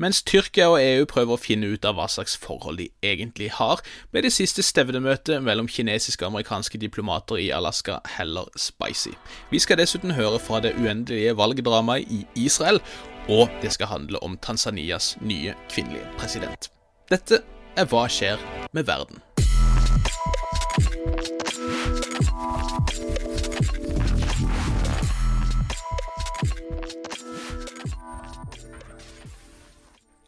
[0.00, 3.82] Mens Tyrkia og EU prøver å finne ut av hva slags forhold de egentlig har,
[4.08, 9.12] ble det siste stevnemøtet mellom kinesiske og amerikanske diplomater i Alaska heller spicy.
[9.52, 12.80] Vi skal dessuten høre fra det uendelige valgdramaet i Israel,
[13.28, 16.72] og det skal handle om Tanzanias nye kvinnelige president.
[17.12, 17.44] Dette
[17.76, 18.40] er Hva skjer
[18.72, 19.20] med verden?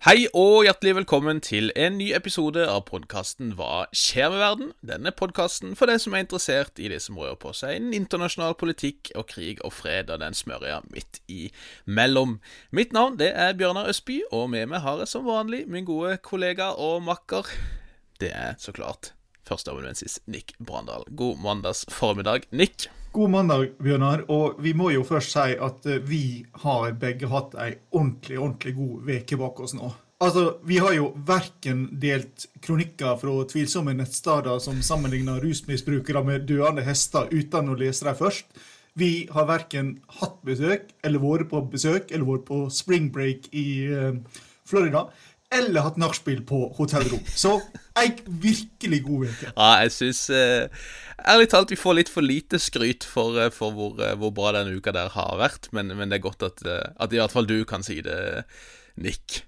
[0.03, 4.73] Hei og hjertelig velkommen til en ny episode av podkasten Hva skjer med verden?
[4.83, 8.57] Denne podkasten for deg som er interessert i det som rører på seg innen internasjonal
[8.59, 12.41] politikk og krig og fred og den smørja midt imellom.
[12.75, 16.19] Mitt navn det er Bjørnar Østby, og med meg har jeg som vanlig min gode
[16.19, 17.55] kollega og makker.
[18.19, 19.15] Det er så klart
[19.49, 21.05] førsteamanuensis Nick Brandal.
[21.09, 22.89] God mandags formiddag, Nick.
[23.13, 24.25] God mandag, Bjørnar.
[24.33, 26.25] Og vi må jo først si at eh, vi
[26.65, 29.91] har begge hatt ei ordentlig, ordentlig god veke bak oss nå.
[30.23, 36.85] Altså, Vi har jo verken delt kronikker fra tvilsomme nettsteder som sammenligner rusmisbrukere med døende
[36.87, 38.47] hester uten å lese dem først.
[38.95, 43.67] Vi har verken hatt besøk, eller vært på besøk, eller vært på spring break i
[43.89, 44.13] uh,
[44.69, 45.07] Florida
[45.53, 47.23] eller hatt nachspiel på hotellrom.
[47.29, 47.59] Så
[47.99, 49.53] ei virkelig god uke.
[49.53, 50.69] Ja, jeg syns eh,
[51.23, 54.51] Ærlig talt, vi får litt for lite skryt for, eh, for hvor, eh, hvor, bra
[54.57, 57.35] denne uka der har vært, men, men det er godt at, eh, at, i hvert
[57.35, 58.43] fall du kan si det,
[58.99, 59.45] Nick.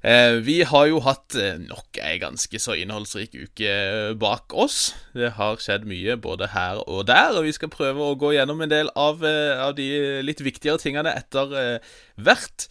[0.00, 3.74] Eh, vi har jo hatt nok ei ganske så innholdsrik uke
[4.22, 4.94] bak oss.
[5.12, 8.64] Det har skjedd mye både her og der, og vi skal prøve å gå gjennom
[8.64, 9.90] en del av, av de
[10.24, 12.70] litt viktigere tingene etter eh, hvert.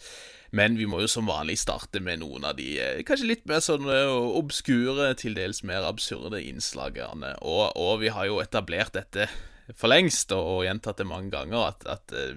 [0.56, 3.62] Men vi må jo som vanlig starte med noen av de eh, kanskje litt mer
[3.62, 7.36] sånn eh, obskure, til dels mer absurde innslagene.
[7.46, 9.28] Og, og vi har jo etablert dette
[9.78, 12.34] for lengst, og, gjentatt det mange ganger, at, at uh,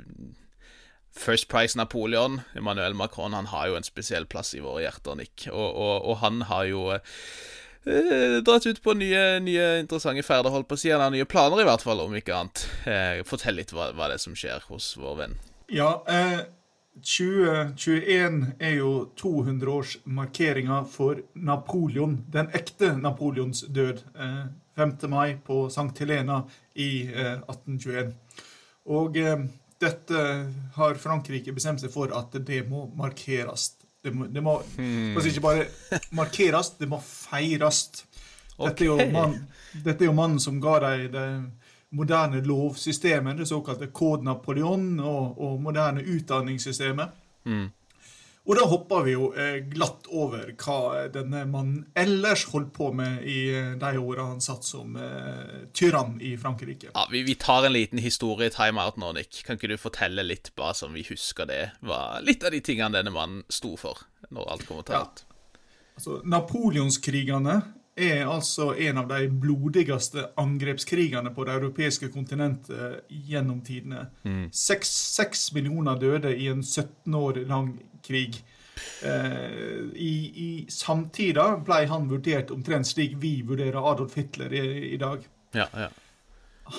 [1.17, 5.47] First Price Napoleon, Emmanuel Macron, han har jo en spesiell plass i våre hjerter, Nick.
[5.49, 10.69] Og, og, og han har jo eh, dratt ut på nye, nye interessante ferder, holdt
[10.69, 10.93] på å si.
[10.93, 12.65] Han har nye planer, i hvert fall, om ikke annet.
[12.89, 15.39] Eh, fortell litt hva, hva det er som skjer hos vår venn.
[15.73, 16.43] Ja, eh
[17.01, 24.03] 2021 er jo 200-årsmarkeringa for Napoleon, den ekte Napoleons død.
[24.75, 24.95] 5.
[25.03, 26.43] Eh, mai på Sankt Helena
[26.73, 27.97] i 1821.
[27.97, 28.13] Eh,
[28.93, 29.39] Og eh,
[29.79, 30.21] dette
[30.75, 33.73] har Frankrike bestemt seg for at det må markeres.
[34.03, 35.17] Det må, det må hmm.
[35.17, 35.67] ikke bare
[36.11, 38.05] markeres, det må feires.
[38.53, 41.47] Dette, er jo mannen som ga dem
[41.93, 47.21] moderne lovsystemet, det såkalte Code Napoleon, og, og moderne utdanningssystemet.
[47.45, 47.69] Mm.
[48.43, 53.21] Og da hopper vi jo eh, glatt over hva denne mannen ellers holdt på med
[53.23, 56.89] i eh, de åra han satt som eh, tyrann i Frankrike.
[56.91, 59.45] Ja, vi, vi, tar en liten historie timeout nå, Nick.
[59.47, 62.97] Kan ikke du fortelle litt, bare som vi husker det, hva litt av de tingene
[62.97, 65.23] denne mannen sto for, når alt kommer til alt?
[65.23, 65.63] Ja.
[65.93, 67.61] Altså, Napoleonskrigene
[67.95, 74.07] er altså en av de blodigste angrepskrigene på det europeiske kontinentet gjennom tidene.
[74.25, 74.47] Mm.
[74.51, 75.57] Seks, mm.
[75.57, 78.41] millioner døde i en 17 år lang krig.
[79.05, 84.63] Eh, I, i samtida ble han vurdert omtrent slik vi vurderer Adolf Hitler i,
[84.95, 85.21] i dag.
[85.53, 85.91] Ja, ja.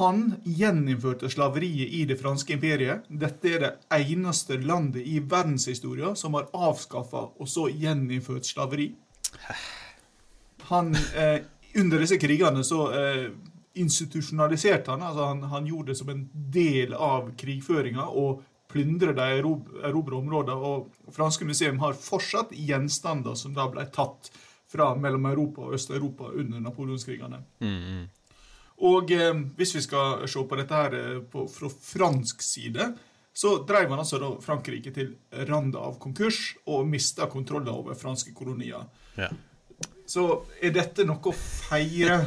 [0.01, 3.05] Han gjeninnførte slaveriet i det franske imperiet.
[3.09, 8.89] Dette er det eneste landet i verdenshistorien som har avskaffa og så gjeninnført slaveri.
[10.71, 11.43] Han, eh,
[11.81, 13.29] under disse krigene så eh,
[13.75, 15.03] institusjonaliserte han.
[15.03, 19.29] altså han, han, gjorde det som en del av krigføringa og plyndre de
[19.85, 20.55] erobre områder.
[20.55, 24.31] Og franske museum har fortsatt gjenstander som da ble tatt
[24.71, 27.43] fra mellom Europa og Øst-Europa under napoleonskrigene.
[27.63, 28.05] Mm, mm.
[28.89, 32.89] Og eh, hvis vi skal se på dette her eh, på, fra fransk side,
[33.35, 35.15] så drev han altså da Frankrike til
[35.49, 38.87] randa av konkurs og mista kontrollen over franske kolonier.
[39.19, 39.31] Ja.
[40.07, 42.21] Så er dette noe å feire?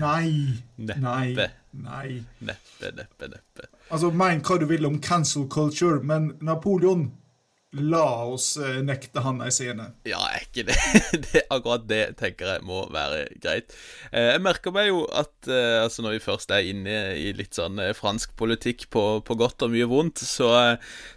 [0.00, 0.54] Nei.
[0.78, 1.00] Neppe.
[1.02, 1.48] Nei.
[1.76, 2.22] Nei.
[2.40, 3.68] Neppe, neppe, neppe.
[3.90, 7.10] Altså, Mein hva du vil om cancel culture, men Napoleon
[7.76, 9.88] La oss eh, nekte han ei scene.
[10.08, 10.76] Ja, er ikke det.
[11.26, 13.74] det Akkurat det tenker jeg må være greit.
[14.12, 17.58] Eh, jeg merker meg jo at eh, altså når vi først er inne i litt
[17.58, 20.50] sånn fransk politikk på, på godt og mye vondt, så,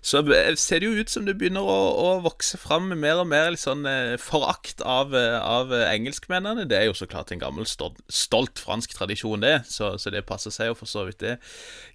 [0.01, 0.23] så,
[0.59, 3.63] ser det jo ut som det begynner å, å vokse fram mer og mer litt
[3.63, 3.87] sånn
[4.21, 6.67] forakt av, av engelskmennene.
[6.69, 10.25] Det er jo så klart en gammel stolt, stolt fransk tradisjon, det, så, så, det
[10.27, 11.37] passer seg jo for så vidt det,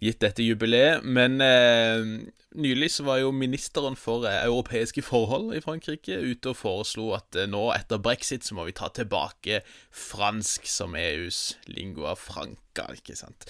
[0.05, 1.05] gitt dette jubileet.
[1.05, 2.09] Men eh,
[2.55, 7.39] nylig så var jo ministeren for eh, europeiske forhold i Frankrike ute og foreslo at
[7.39, 12.64] eh, nå etter brexit så må vi ta tilbake fransk som EUs lingua franca.
[12.75, 13.47] Vekka, ikke sant.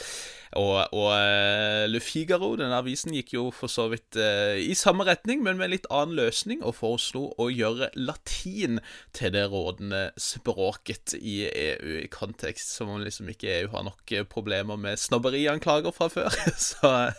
[0.55, 5.05] Og, og uh, Le Figaro, denne avisen, gikk jo for så vidt uh, i samme
[5.05, 8.81] retning, men med en litt annen løsning, og foreslo å gjøre latin
[9.13, 14.17] til det rådende språket i EU, i kontekst som om liksom ikke EU har nok
[14.31, 16.35] problemer med snobberianklager fra før.
[16.69, 17.11] så,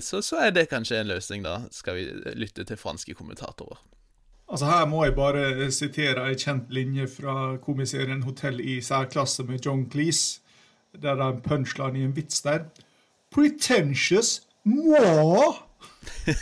[0.00, 1.62] så, så er det kanskje en løsning, da.
[1.72, 3.78] Skal vi lytte til franske kommentatorer.
[4.46, 9.64] Altså Her må jeg bare sitere en kjent linje fra komiserien 'Hotell i særklasse' med
[9.66, 10.45] John Cleese.
[11.02, 12.66] Det er en punchline i en vits der.
[13.34, 15.54] Pretentious moi!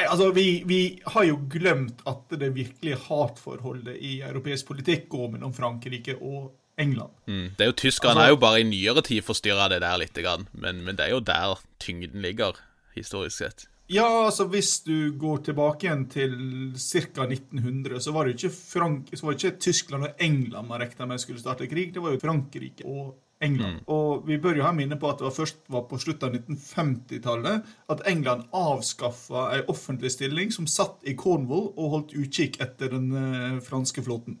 [0.00, 0.80] Nei, altså, vi, vi,
[1.12, 7.12] har jo glemt at det virkelige hatforholdet i europeisk politikk går mellom Frankrike og England.
[7.26, 7.50] Mm.
[7.58, 10.16] Det er jo Tyskerne altså, er jo bare i nyere tid forstyrra det der litt,
[10.52, 12.56] men, men det er jo der tyngden ligger,
[12.96, 13.69] historisk sett.
[13.90, 16.34] Ja, altså hvis du går tilbake igjen til
[16.78, 17.24] ca.
[17.26, 21.08] 1900, så var det ikke, Frank så var det ikke Tyskland og England man regna
[21.10, 21.90] med skulle starte krig.
[21.94, 23.80] Det var jo Frankrike og England.
[23.80, 23.88] Mm.
[23.90, 26.38] Og vi bør jo ha minne på at det var først var på slutten av
[26.38, 32.92] 1950-tallet at England avskaffa ei offentlig stilling som satt i Cornwall og holdt utkikk etter
[32.94, 34.38] den uh, franske flåten.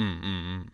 [0.00, 0.64] Mm, mm, mm.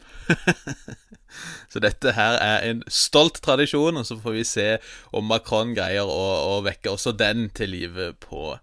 [1.72, 4.68] så dette her er en stolt tradisjon, og så får vi se
[5.16, 6.26] om Macron greier å,
[6.56, 8.54] å vekke også den til live på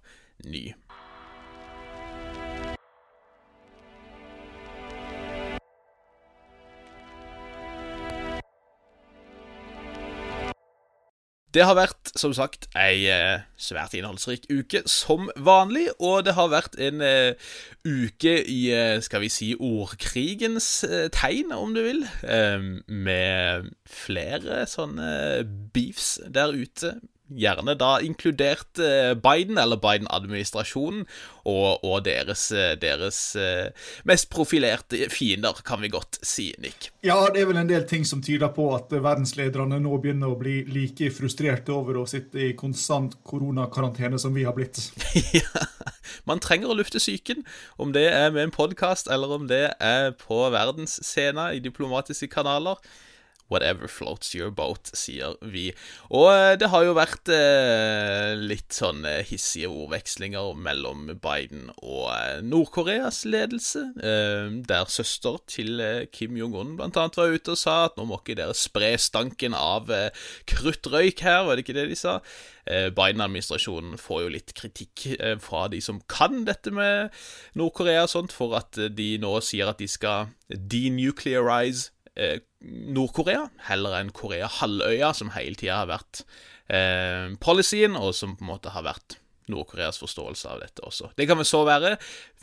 [0.47, 0.69] ny.
[11.53, 15.85] Det har vært, som sagt, ei eh, svært innholdsrik uke som vanlig.
[16.01, 17.53] Og det har vært en uh,
[17.85, 22.01] uke i, uh, skal vi si, ordkrigens uh, tegn, om du vil.
[22.87, 25.11] med flere sånne
[25.75, 26.95] beefs der ute
[27.39, 31.05] gjerne da inkludert eh, Biden, eller Biden-administrasjonen,
[31.43, 33.69] og, og, deres, eh, deres eh,
[34.07, 36.91] mest profilerte fiender, kan vi godt si, Nick.
[37.05, 40.39] Ja, det er vel en del ting som tyder på at verdenslederne nå begynner å
[40.39, 44.79] bli like frustrerte over å sitte i konstant koronakarantene som vi har blitt.
[45.39, 45.67] ja,
[46.29, 47.43] man trenger å lufte psyken,
[47.77, 52.79] om det er med en podkast, eller om det er på verdensscena i diplomatiske kanaler.
[53.53, 55.67] Whatever floats your boat, sier vi.
[56.09, 62.09] Og eh, det har jo vært eh, litt sånn eh, hissige ordvekslinger mellom Biden og
[62.47, 65.81] Nord-Koreas ledelse, der søster til
[66.13, 69.55] Kim Jong-un blant annet var ute og sa at nå må ikke dere spre stanken
[69.57, 69.91] av
[70.49, 72.17] kruttrøyk her, var det ikke det de sa?
[72.65, 75.05] Biden-administrasjonen får jo litt kritikk
[75.43, 77.13] fra de som kan dette med
[77.59, 81.91] Nord-Korea og sånt, for at de nå sier at de skal denuclearize
[82.63, 86.23] Nord-Korea heller enn Korea-halvøya, som hele tida har vært
[86.71, 89.19] eh, policyen, og som på en måte har vært
[89.51, 91.09] Nord-Koreas forståelse av dette også.
[91.17, 91.97] Det kan vel så være.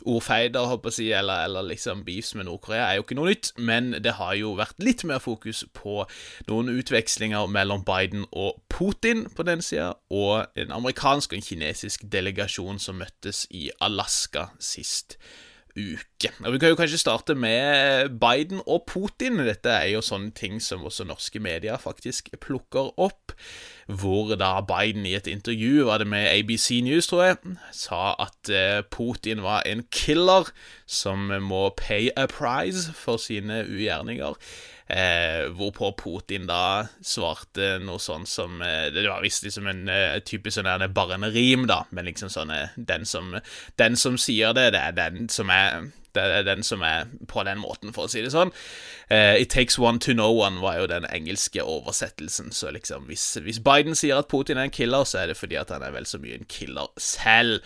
[0.05, 3.91] Ordfeider, håper jeg, eller, eller liksom beefs med Nord-Korea er jo ikke noe nytt, men
[3.97, 6.03] det har jo vært litt mer fokus på
[6.49, 12.05] noen utvekslinger mellom Biden og Putin på den sida, og en amerikansk og en kinesisk
[12.13, 15.49] delegasjon som møttes i Alaska sist uke.
[15.77, 19.39] Og Vi kan jo kanskje starte med Biden og Putin.
[19.47, 23.31] Dette er jo sånne ting som også norske medier faktisk plukker opp.
[23.91, 28.49] Hvor da Biden i et intervju, var det med ABC News, tror jeg, sa at
[28.49, 30.51] eh, Putin var en killer
[30.87, 34.37] som må pay a price for sine ugjerninger.
[34.91, 40.17] Eh, hvorpå Putin da svarte noe sånn som eh, Det var visst liksom en eh,
[40.27, 43.37] typisk sånn bare en rim, da, men liksom sånn eh, den som,
[43.79, 47.43] den som sier det, det er den som er det er den som er på
[47.47, 48.51] den måten, for å si det sånn.
[49.11, 52.51] Uh, It takes one to know one var jo den engelske oversettelsen.
[52.51, 55.59] Så liksom, hvis, hvis, Biden sier at Putin er en killer, så er det fordi
[55.59, 57.59] at han er vel så mye en killer selv.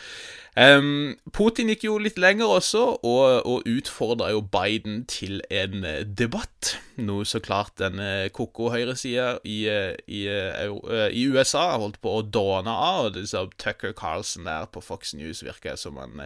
[0.56, 6.02] Um, Putin gikk jo litt lenger også, og, og utfordra jo Biden til en uh,
[6.08, 6.78] debatt.
[6.96, 8.00] Noe så klart den
[8.34, 9.66] ko-ko høyresida i,
[10.08, 13.10] i, i, USA holdt på å dåne av.
[13.10, 13.28] og det,
[13.60, 16.24] Tucker Carlson der på Fox News virker som han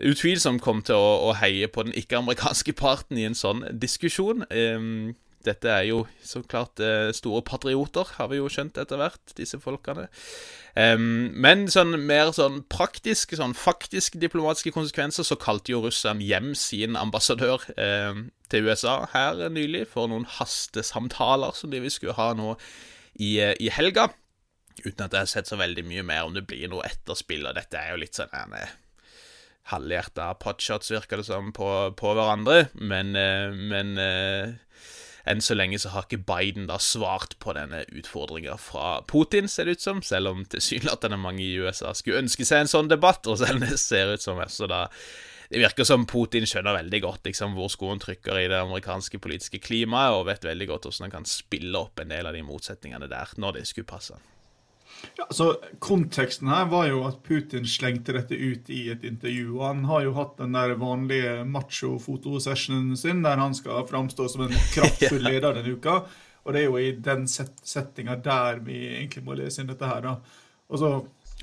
[0.00, 4.46] utvilsomt kom til å, å heie på den ikke-amerikanske parten i en sånn diskusjon.
[4.50, 5.12] Um,
[5.46, 9.56] dette er jo så klart eh, store patrioter, har vi jo skjønt etter hvert, disse
[9.62, 10.06] folkene.
[10.76, 16.52] Um, men sånn mer sånn praktisk, sånn faktisk diplomatiske konsekvenser, så kalte jo Russland hjem
[16.58, 22.34] sin ambassadør um, til USA her nylig for noen hastesamtaler som de vi skulle ha
[22.36, 22.52] nå
[23.16, 24.10] i, eh, i, helga.
[24.84, 27.56] Uten at jeg har sett så veldig mye mer om det blir noe etterspill, og
[27.56, 28.36] dette er jo litt sånn
[29.70, 33.94] halvhjerta potshots, virker det som, på, på hverandre, men, eh, men
[35.28, 39.68] enn så lenge så har ikke Biden da svart på denne utfordringa fra Putin, ser
[39.68, 43.26] det ut som, selv om tilsynelatende mange i USA skulle ønske seg en sånn debatt,
[43.28, 44.86] og selv om det ser ut som så da
[45.50, 49.58] det virker som Putin skjønner veldig godt liksom, hvor skoen trykker i det amerikanske politiske
[49.58, 53.08] klimaet, og vet veldig godt hvordan han kan spille opp en del av de motsetningene
[53.10, 54.14] der, når det skulle passe.
[55.16, 59.58] Ja, så Konteksten her var jo at Putin slengte dette ut i et intervju.
[59.58, 64.46] og Han har jo hatt den der vanlige macho-fotosessionen sin, der han skal framstå som
[64.46, 66.02] en kraftfull leder denne uka.
[66.44, 69.88] Og det er jo i den set settinga der vi egentlig må lese inn dette
[69.88, 70.04] her.
[70.04, 70.16] da.
[70.70, 70.92] Og så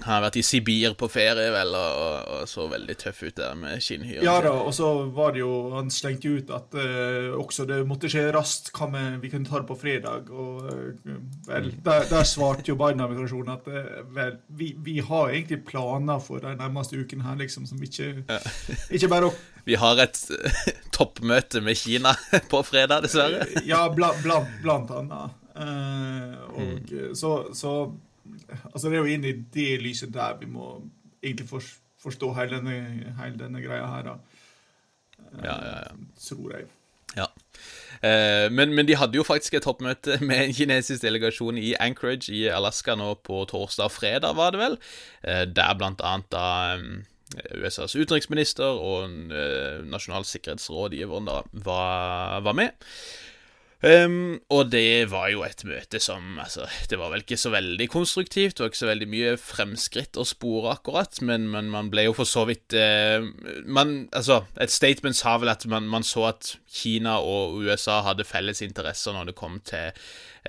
[0.04, 3.56] han har vært i Sibir på ferie, vel, og, og så veldig tøff ut der
[3.58, 4.22] med skinnhyre.
[4.26, 8.12] Ja da, og så var det jo Han slengte ut at uh, også det måtte
[8.12, 8.70] skje raskt.
[8.78, 10.30] Hva med vi kunne ta det på fredag?
[10.30, 11.18] Og uh,
[11.50, 11.82] vel, mm.
[11.88, 16.54] der, der, svarte jo Biden-administrasjonen at uh, vel, vi, vi, har egentlig planer for de
[16.60, 18.40] nærmeste ukene her, liksom, som ikke ja.
[18.94, 19.32] Ikke bare
[19.66, 20.20] Vi har et
[20.96, 22.14] toppmøte med Kina
[22.52, 23.50] på fredag, dessverre.
[23.66, 25.44] ja, bla, bla, blant annet.
[25.58, 27.16] og mm.
[27.18, 27.80] så, så
[28.74, 30.82] altså Det er jo inn i det lyset der vi må
[31.24, 31.50] egentlig
[32.00, 34.18] forstå hele denne, hele denne greia her, da.
[35.44, 35.96] Ja, ja, ja.
[36.30, 36.68] Tror jeg.
[37.18, 37.26] Ja.
[38.06, 42.32] Eh, men, men, de hadde jo faktisk et toppmøte med en kinesisk delegasjon i Anchorage
[42.34, 44.80] i Alaska nå på torsdag og fredag, var det vel.
[45.24, 52.88] Eh, der blant annet da eh, USAs utenriksminister og eh, nasjonal sikkerhetsrådgiver var, var med.
[53.78, 57.86] Um, og det var jo et møte som altså, Det var vel ikke så veldig
[57.94, 58.56] konstruktivt.
[58.58, 61.20] Det var ikke så veldig mye fremskritt å spore, akkurat.
[61.22, 63.28] Men, men man ble jo for så vidt uh,
[63.66, 68.26] man, Altså, et statement sa vel at man, man, så at Kina og USA hadde
[68.26, 69.94] felles interesser når det kom til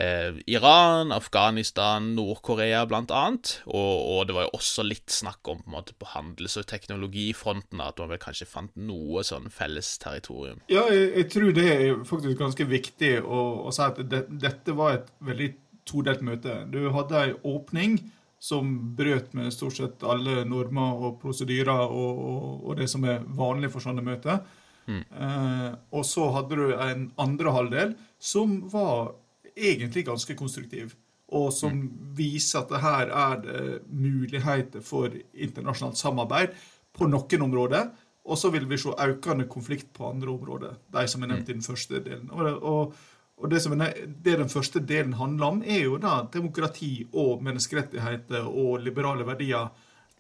[0.00, 3.60] eh, Iran, Afghanistan, Nord-Korea annet.
[3.66, 7.82] Og, og, det var jo også litt snakk om på, måte, på handels- og teknologifronten
[7.84, 10.60] at man vel kanskje fant noe sånn felles territorium.
[10.70, 14.76] Ja, jeg, jeg, tror det er faktisk ganske viktig å, å si at det, dette
[14.78, 15.50] var et veldig
[15.88, 16.62] todelt møte.
[16.70, 17.98] Du hadde ei åpning
[18.38, 23.24] som brøt med stort sett alle normer og prosedyrer og, og, og, det som er
[23.34, 24.44] vanlig for sånne møter.
[24.88, 25.00] Mm.
[25.02, 29.16] Eh, og så hadde du en andre halvdel som var
[29.58, 30.94] egentlig ganske konstruktiv,
[31.28, 32.14] og som mm.
[32.16, 33.62] viser at det her er det
[33.92, 36.54] muligheter for internasjonalt samarbeid
[36.96, 37.90] på noen områder.
[38.28, 41.52] Og så vil vi se økende konflikt på andre områder, de som er nevnt mm.
[41.52, 42.28] i den første delen.
[42.30, 42.96] Og, og,
[43.38, 47.42] og det, som er, det den første delen handler om, er jo da demokrati og
[47.44, 49.70] menneskerettigheter og liberale verdier,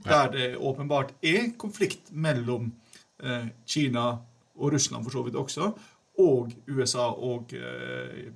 [0.04, 2.70] der det åpenbart er konflikt mellom
[3.20, 4.08] eh, Kina
[4.58, 5.72] og Russland for så vidt også,
[6.18, 8.30] og USA og eh,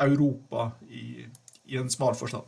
[0.00, 1.26] Europa i,
[1.66, 2.46] i en smal forstand.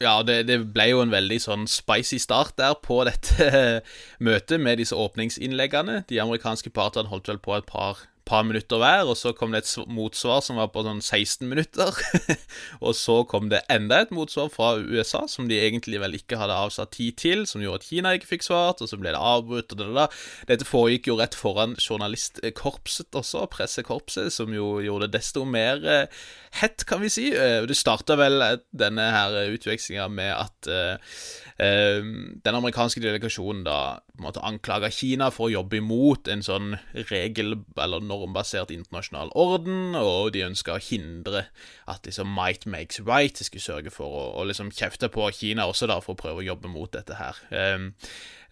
[0.00, 3.50] Ja, det, det, ble jo en veldig sånn spicy start der på dette
[4.26, 6.04] møtet med disse åpningsinnleggene.
[6.08, 9.64] De amerikanske partene holdt vel på et par par minutter hver, og så kom det
[9.64, 11.96] et motsvar som var på sånn 16 minutter.
[12.84, 16.58] og så kom det enda et motsvar fra USA, som de egentlig vel ikke hadde
[16.62, 19.74] avsatt tid til, som gjorde at Kina ikke fikk svart, og så ble det avbrutt.
[19.74, 20.20] og det der.
[20.52, 26.22] Dette foregikk jo rett foran journalistkorpset også, pressekorpset, som jo gjorde det desto mer eh,
[26.62, 27.28] hett, kan vi si.
[27.34, 31.18] Eh, det starta vel denne her utvekslinga med at eh,
[31.62, 32.00] eh,
[32.44, 33.80] den amerikanske delegasjonen da
[34.20, 36.74] måte anklaga Kina for å jobbe imot en sånn
[37.10, 41.46] regel- eller normbasert internasjonal orden, og de ønska å hindre
[41.86, 43.34] at liksom might makes right.
[43.36, 46.48] De skulle sørge for å, liksom kjefte på Kina også, da, for å prøve å
[46.50, 47.40] jobbe mot dette her.
[47.50, 47.94] Um,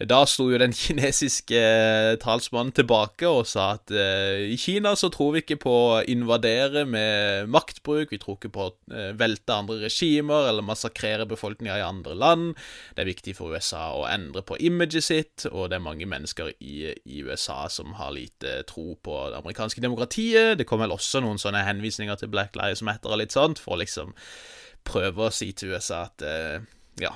[0.07, 5.11] da sto jo den kinesiske eh, talsmannen tilbake og sa at uh, i Kina så
[5.11, 9.57] tror vi ikke på å invadere med maktbruk, vi tror ikke på å uh, velte
[9.57, 12.55] andre regimer eller massakrere befolkninga i andre land.
[12.95, 16.53] Det er viktig for USA å endre på imaget sitt, og det er mange mennesker
[16.63, 20.61] i, i USA som har lite tro på det amerikanske demokratiet.
[20.61, 23.75] Det kom vel også noen sånne henvisninger til Black Lives Matter og litt sånt, for
[23.75, 24.15] å liksom
[24.87, 26.23] prøve å si til USA at
[27.03, 27.11] ja,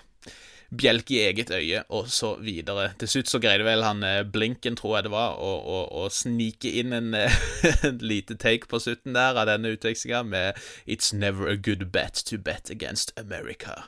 [0.73, 2.91] bjelk i eget øye, og så videre.
[3.01, 6.09] Til slutt så greide vel han eh, Blinken, tror jeg det var, å, å, å
[6.13, 7.15] snike inn en,
[7.87, 12.25] en lite take på slutten der av denne utvekslinga med 'It's never a good bet
[12.27, 13.85] to bet against America'.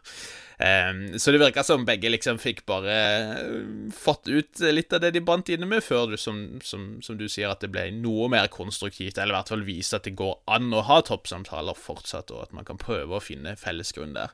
[0.55, 2.95] Um, så det virka som begge liksom fikk bare
[3.43, 7.19] uh, fått ut litt av det de brant inne med, før du, som, som, som,
[7.19, 10.15] du sier, at det ble noe mer konstruktivt, eller i hvert fall vise at det
[10.21, 14.15] går an å ha toppsamtaler fortsatt, og at man kan prøve å finne felles grunn
[14.15, 14.31] der.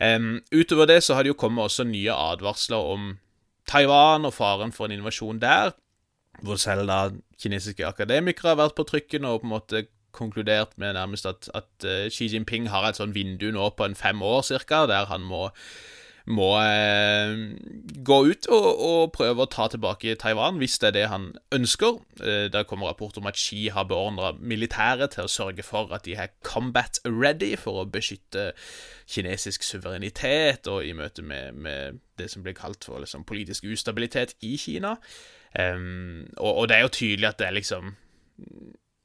[0.00, 3.12] Um, utover det så har det jo kommet også nye advarsler om
[3.70, 5.72] Taiwan og faren for en invasjon der,
[6.42, 7.10] hvor selv da
[7.40, 9.84] kinesiske akademikere har vært på trykken og på en måte
[10.14, 13.98] konkludert med nærmest at, at uh, Xi Jinping har et sånn vindu nå på en
[13.98, 15.48] fem år cirka, der han må
[16.24, 17.34] må eh,
[18.06, 21.98] gå ut og, og, prøve å ta tilbake Taiwan, hvis det er det han ønsker.
[22.20, 26.06] Eh, der kommer rapport om at Xi har beordra militæret til å sørge for at
[26.08, 28.52] de er combat ready for å beskytte
[29.10, 34.32] kinesisk suverenitet, og i møte med, med det som blir kalt for liksom, politisk ustabilitet
[34.40, 34.96] i Kina.
[35.52, 35.76] Eh,
[36.38, 37.92] og, og det er jo tydelig at det er liksom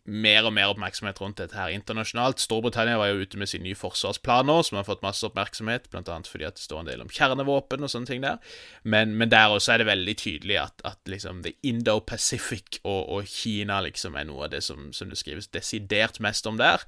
[0.09, 2.41] mer og mer oppmerksomhet rundt dette her internasjonalt.
[2.41, 6.17] Storbritannia var jo ute med sin nye forsvarsplan nå, som har fått masse oppmerksomhet, bl.a.
[6.25, 8.39] fordi at det står en del om kjernevåpen og sånne ting der.
[8.83, 13.29] Men, men der også er det veldig tydelig at, at liksom the Indo-Pacific og, og,
[13.29, 16.85] Kina liksom er noe av det som, som det skrives desidert mest om der.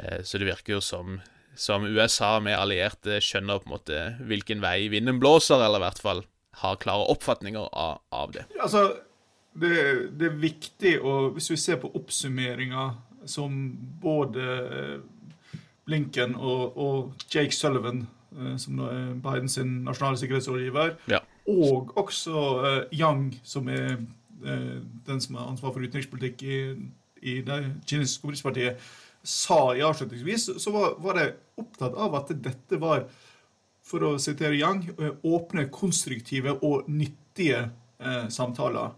[0.00, 1.20] Eh, så det virker jo som,
[1.54, 6.02] som USA med allierte skjønner på en måte hvilken vei vinden blåser, eller i hvert
[6.02, 6.24] fall
[6.62, 8.46] har klare oppfatninger av, av det.
[8.62, 8.88] Altså
[9.54, 9.74] det,
[10.18, 12.88] det, er viktig å Hvis vi ser på oppsummeringa
[13.30, 13.52] som
[14.02, 14.96] både eh,
[15.84, 18.02] Blinken og, og Jake Sullivan,
[18.36, 21.20] eh, som nå er Bidens nasjonale sikkerhetsrådgiver, ja.
[21.48, 23.96] og også uh, Yang, som er
[24.44, 26.58] uh, den som har ansvar for utenrikspolitikk i,
[27.24, 28.90] i det kinesiske kommunistpartiet,
[29.24, 31.30] sa i avslutningsvis, så var, var de
[31.60, 33.06] opptatt av at dette var,
[33.84, 34.90] for å sitere Yang,
[35.24, 37.66] åpne, konstruktive og nyttige
[38.00, 38.92] uh, samtaler.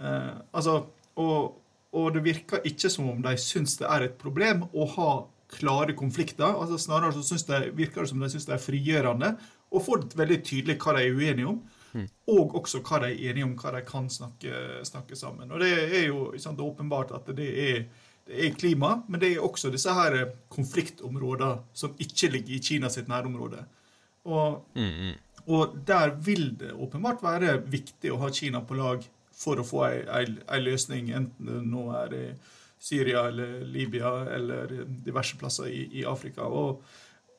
[0.00, 0.78] Eh, altså,
[1.20, 1.60] og,
[1.92, 5.10] og, det virker ikke som om de syns det er et problem å ha
[5.50, 6.46] klare konflikter.
[6.46, 9.34] altså Snarere så synes de, virker det som de syns det er frigjørende
[9.70, 11.58] og får veldig tydelig hva de er uenige om.
[11.90, 12.06] Mm.
[12.30, 15.50] Og også hva de er enige om, hva de kan snakke, snakke sammen.
[15.50, 17.84] Og Det er jo sant, åpenbart at det er,
[18.26, 20.20] det er, klima, men det er også disse her
[20.54, 23.64] konfliktområdene som ikke ligger i Kina sitt nærområde.
[24.30, 25.44] Og, mm, mm.
[25.50, 29.02] og der vil det åpenbart være viktig å ha Kina på lag
[29.40, 30.24] for å få ei,
[30.60, 32.24] løsning, enten det nå er i
[32.80, 34.72] Syria eller Libya eller
[35.04, 36.46] diverse plasser i, i Afrika.
[36.48, 36.80] Og,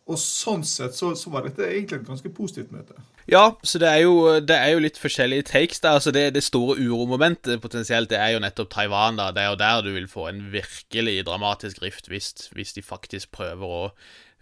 [0.06, 2.98] og, sånn sett så, så, var dette egentlig et ganske positivt møte.
[3.30, 5.98] Ja, så det er jo, det er jo litt forskjellige takes der.
[5.98, 9.22] Altså det, det store uromomentet potensielt, det er jo nettopp Taiwan.
[9.22, 9.30] da.
[9.34, 13.34] Det er jo der du vil få en virkelig dramatisk rift hvis, hvis de faktisk
[13.38, 13.86] prøver å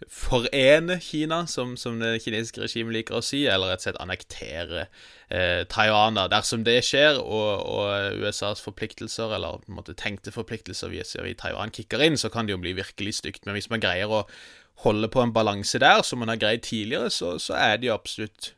[0.08, 4.84] forene Kina, som, som, det kinesiske regimet liker å si, eller rett og slett annektere
[5.28, 6.16] eh, Taiwan.
[6.16, 6.28] da.
[6.32, 11.04] Dersom det skjer, og, og, USAs forpliktelser, eller på en måte tenkte forpliktelser via
[11.38, 13.44] Taiwan kicker inn, så kan det jo bli virkelig stygt.
[13.46, 14.24] Men hvis man greier å
[14.86, 17.98] holde på en balanse der, som man har greid tidligere, så, så er det jo
[17.98, 18.54] absolutt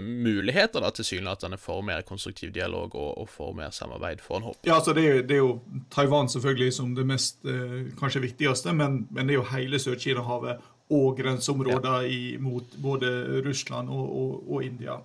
[0.00, 4.58] muligheter da tilsynelatende for mer konstruktiv dialog og, og for mer samarbeid, for en håp.
[4.66, 8.74] Ja, altså det er, det er, jo Taiwan selvfølgelig som det mest eh, kanskje viktigste,
[8.76, 12.38] men, men, det er jo hele Sør-Kina-havet og grenseområder ja.
[12.42, 14.98] mot både Russland og, og, og India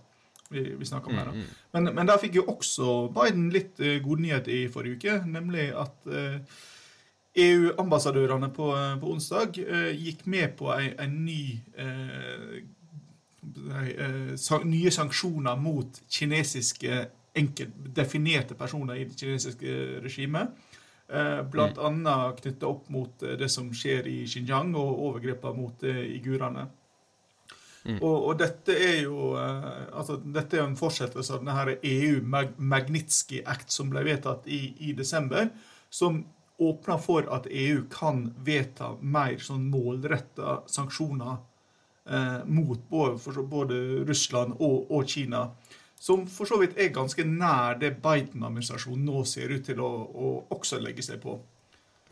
[0.50, 1.32] vi, vi snakker om her.
[1.32, 1.58] Mm, mm.
[1.72, 5.70] Men, men, der fikk jo også Biden litt eh, god nyhet i forrige uke, nemlig
[5.78, 6.64] at eh,
[7.36, 8.70] EU-ambassadørene på,
[9.02, 11.42] på, onsdag uh, gikk med på en ny
[11.76, 12.64] Eh,
[14.66, 17.06] nye sanksjoner mot kinesiske
[17.96, 20.56] definerte personer i det kinesiske regimet.
[21.08, 21.86] Eh, blant mm.
[21.86, 26.66] annet knytta opp mot eh, det som skjer i Xinjiang, og overgrepene mot igurene.
[27.86, 28.00] Mm.
[28.00, 32.24] Og, og, dette er jo altså, dette er en fortsettelse av denne EU
[32.58, 35.52] Magnitsky Act som ble vedtatt i, i desember,
[35.94, 36.24] som
[36.58, 41.44] åpner for at EU kan vedta mer sånn målretta sanksjoner eh,
[42.46, 45.48] mot både, både Russland og, og, Kina.
[45.98, 50.34] Som for så vidt er ganske nær det Biden-administrasjonen nå ser ut til å, å
[50.54, 51.40] også legge seg på.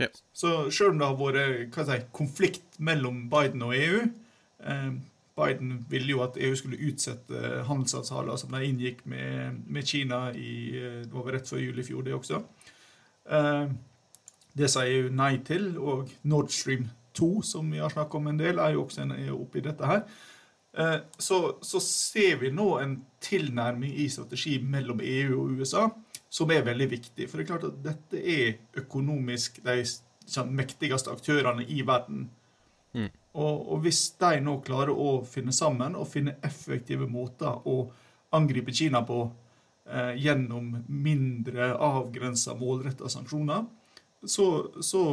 [0.02, 0.08] Ja.
[0.34, 4.00] Så selv om det har vært si, konflikt mellom Biden og EU
[4.66, 4.94] eh,
[5.36, 10.78] Biden ville jo at EU skulle utsette handelsavtaler som de inngikk med, med Kina i,
[10.78, 12.42] eh, det var rett før jul i fjor, det også.
[13.30, 13.66] Eh,
[14.54, 18.40] det sa EU nei til, og Nord Stream 2, som vi har snakket om en
[18.40, 20.06] del, er jo også oppi dette her.
[20.78, 25.88] Eh, så, så, ser vi nå en tilnærming i strategi mellom EU og USA
[26.34, 27.28] som er veldig viktig.
[27.30, 29.84] For det er klart at dette er økonomisk de
[30.50, 32.26] mektigste aktørene i verden.
[32.94, 33.12] Mm.
[33.34, 37.84] Og, og, hvis de nå klarer å finne sammen og finne effektive måter å
[38.34, 39.20] angripe Kina på
[39.90, 43.66] eh, gjennom mindre avgrensa, målretta sanksjoner,
[44.26, 44.48] så,
[44.82, 45.04] så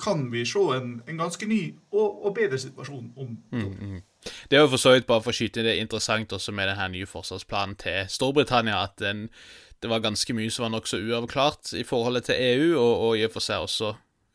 [0.00, 1.60] kan vi se en, en ganske ny
[1.92, 4.02] og, og, bedre situasjon om mm, mm.
[4.50, 6.88] Det er jo for så vidt bare for å skyte det interessant også med denne
[6.94, 9.28] nye forsvarsplanen til Storbritannia, at den,
[9.82, 13.26] det var ganske mye som var nokså uavklart i forholdet til EU, og, og i
[13.28, 13.90] og for seg også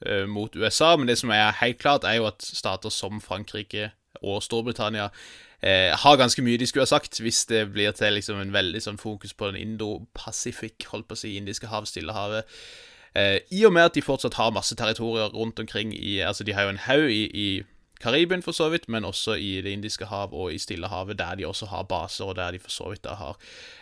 [0.05, 0.93] uh, mot USA.
[0.95, 3.89] Men det som er helt klart, er jo at stater som Frankrike
[4.21, 5.09] og Storbritannia
[5.61, 8.81] eh, har ganske mye de skulle ha sagt, hvis det blir til liksom en veldig
[8.83, 12.47] sånn fokus på den Indo-Pacific, holdt på å si, indiske hav, Stillehavet.
[13.19, 16.53] Eh, I og med at de fortsatt har masse territorier rundt omkring i Altså, de
[16.53, 17.49] har jo en haug i, i
[17.99, 21.47] Karibien, for så vidt, men også i Det indiske hav og i Stillehavet, der de
[21.47, 23.35] også har baser, og der de for så vidt da har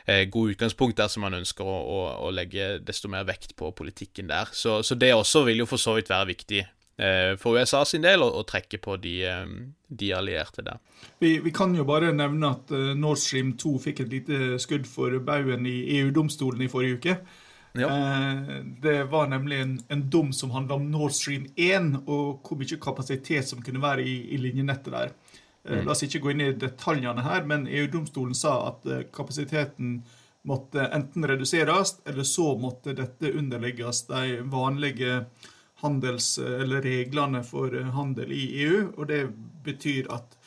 [0.07, 4.29] eh, gode utgangspunkt dersom man ønsker å, å, å, legge desto mer vekt på politikken
[4.29, 4.49] der.
[4.51, 8.01] Så, så, det også vil jo for så vidt være viktig eh, for USA sin
[8.01, 9.45] del å, trekke på de, eh,
[9.87, 10.81] de allierte der.
[11.21, 14.89] Vi, vi, kan jo bare nevne at uh, Nord Stream 2 fikk et lite skudd
[14.89, 17.19] for baugen i EU-domstolen i forrige uke.
[17.79, 17.89] Ja.
[17.89, 22.59] Eh, det var nemlig en, en dom som handla om Nord Stream 1, og hvor
[22.59, 25.11] mye kapasitet som kunne være i, i linjenettet der.
[25.63, 25.83] Eh, mm.
[25.85, 29.99] La oss ikke gå inn i detaljene her, men EU-domstolen sa at eh, kapasiteten
[30.47, 35.25] måtte enten reduseres, eller så måtte dette underlegges de vanlige
[35.83, 38.85] handels- eller reglene for handel i EU.
[38.95, 39.25] Og det
[39.65, 40.37] betyr at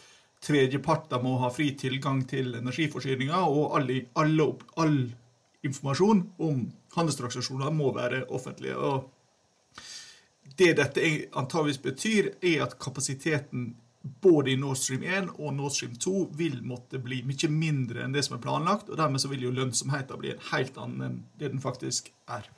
[0.40, 4.46] tredjeparter må ha fri tilgang til energiforsyninga, og alle, alle,
[4.80, 4.96] all
[5.66, 6.64] informasjon om
[6.96, 8.76] handelstransaksjoner må være offentlige.
[8.76, 9.10] og
[10.58, 13.74] Det dette antageligvis betyr, er at kapasiteten
[14.20, 18.14] både i Nord Stream 1 og Nord Stream 2 vil måtte bli mye mindre enn
[18.16, 21.20] det som er planlagt, og dermed så vil jo lønnsomheten bli en helt annen enn
[21.40, 22.48] det den faktisk er.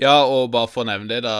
[0.00, 1.34] Ja, og bare for å nevne det, da,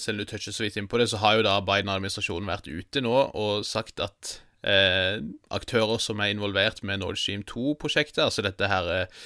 [0.00, 2.70] selv om du toucher så vidt inn på det, så har jo da Biden-administrasjonen vært
[2.70, 5.20] ute nå og sagt at eh,
[5.54, 9.20] aktører som er involvert med Nord Stream 2-prosjektet, altså dette her eh,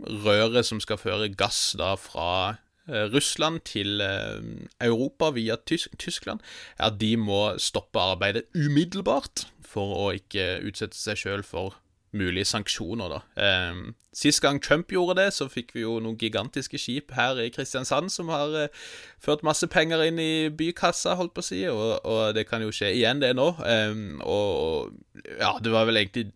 [0.00, 2.56] røret som skal føre gass da fra
[2.88, 4.40] eh, Russland til eh,
[4.80, 6.40] Europa via Tysk Tyskland,
[6.78, 11.78] at de må stoppe arbeidet umiddelbart for å ikke utsette seg sjøl for
[12.12, 13.20] mulige sanksjoner, da.
[13.40, 17.48] Eh, sist gang Trump gjorde det, så fikk vi jo noen gigantiske skip her i
[17.52, 18.82] Kristiansand som har eh,
[19.22, 22.72] ført masse penger inn i bykassa, holdt på å si, og, og det kan jo
[22.74, 23.48] skje igjen, det nå.
[23.64, 23.96] Eh,
[24.28, 24.92] og
[25.38, 26.30] ja, det var vel egentlig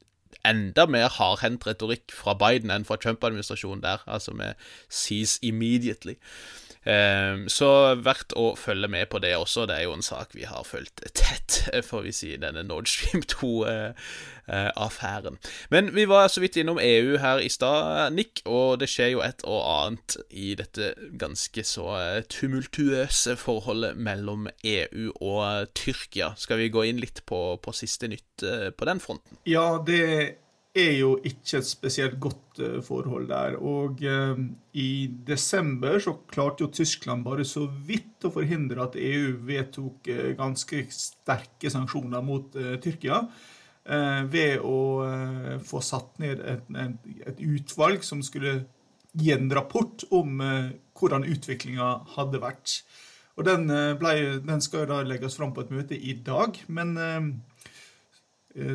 [0.50, 4.54] enda mer hardhendt retorikk fra Biden enn fra Trump-administrasjonen der, altså med
[4.88, 6.16] 'seize immediately'.
[6.86, 9.66] Ehm, så verdt å følge med på det også.
[9.66, 13.22] Det er jo en sak vi har fulgt tett, får vi si, denne Nord Stream
[13.34, 15.36] 2-affæren.
[15.74, 19.20] Men vi var så vidt innom EU her i stad, Nick, og det skjer jo
[19.26, 26.34] et og annet i dette ganske så eh, tumultuøse forholdet mellom EU og Tyrkia.
[26.38, 29.38] Skal vi gå inn litt på, på siste nytt eh, på den fronten?
[29.48, 30.45] Ja, det
[30.76, 33.56] er jo ikke et spesielt godt eh, forhold der.
[33.56, 34.40] Og eh,
[34.78, 40.32] i desember så klarte jo Tyskland bare så vidt å forhindre at EU vedtok eh,
[40.38, 43.26] ganske sterke sanksjoner mot Tyrkia.
[43.86, 44.78] Ved å
[45.62, 48.56] få satt ned et, et, et, utvalg som skulle
[49.14, 50.40] gi en rapport om
[50.98, 52.80] hvordan utviklinga hadde vært.
[53.38, 56.58] Og den, ble, den skal jo da legges fram på et møte i dag.
[56.66, 56.98] men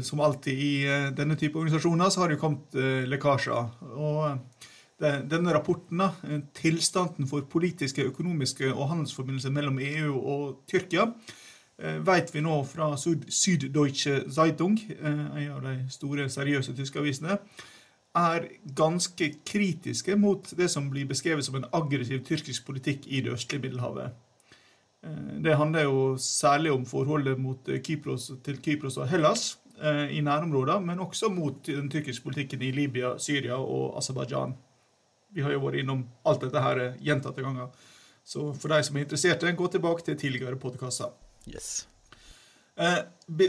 [0.01, 3.69] som alltid i eh, denne type organisasjoner, så har det jo kommet eh, lekkasjer.
[3.97, 4.67] Og
[5.01, 6.03] denne rapporten,
[6.53, 11.07] tilstanden for politiske, økonomiske og handelsforbindelser mellom EU og Tyrkia,
[12.05, 17.39] vet vi nå fra Süddeutsche Zeitung, en av de store, seriøse tyske avisene,
[18.13, 18.45] er
[18.77, 23.63] ganske kritiske mot det som blir beskrevet som en aggressiv tyrkisk politikk i det østlige
[23.65, 24.13] Middelhavet.
[25.41, 30.85] Det handler jo særlig om forholdet mot Kypros, til Kypros og Hellas, Eh, i nærområdene,
[30.85, 34.53] men også mot den tyrkiske politikken i Libya, Syria og Aserbajdsjan.
[35.33, 37.71] Vi har jo vært innom alt dette her gjentatte ganger.
[38.23, 41.09] Så for de som er interesserte, gå tilbake til tidligere podkaster.
[41.49, 41.87] Yes.
[42.79, 43.01] Eh,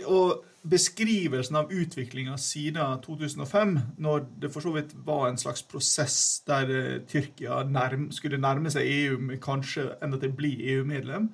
[0.07, 6.43] og beskrivelsen av utviklinga siden 2005, når det for så vidt var en slags prosess
[6.47, 11.31] der eh, Tyrkia nærm, skulle nærme seg EU, med kanskje enda til å bli EU-medlem,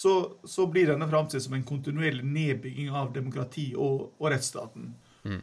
[0.00, 4.94] så, så blir denne framstilt som en kontinuerlig nedbygging av demokrati og, og rettsstaten.
[5.28, 5.42] Mm.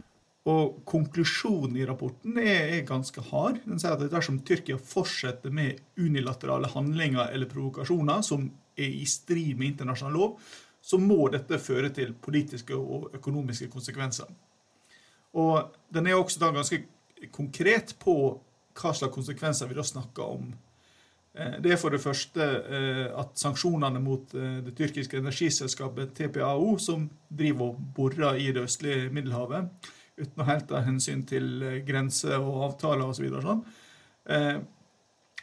[0.49, 3.59] Og konklusjonen i rapporten er, er, ganske hard.
[3.67, 9.59] Den sier at dersom Tyrkia fortsetter med unilaterale handlinger eller provokasjoner som er i strid
[9.59, 10.49] med internasjonal lov,
[10.81, 14.31] så må dette føre til politiske og økonomiske konsekvenser.
[15.37, 16.81] Og den er også da ganske
[17.35, 18.17] konkret på
[18.77, 20.49] hva slags konsekvenser vi da snakker om
[21.61, 27.05] det er for det første eh, at sanksjonene mot eh, det tyrkiske energiselskapet TPAO, som
[27.29, 29.69] driver og borer i det østlige Middelhavet,
[30.17, 33.27] uten å helt ta hensyn til grenser og avtaler osv.
[33.29, 33.61] Så sånn,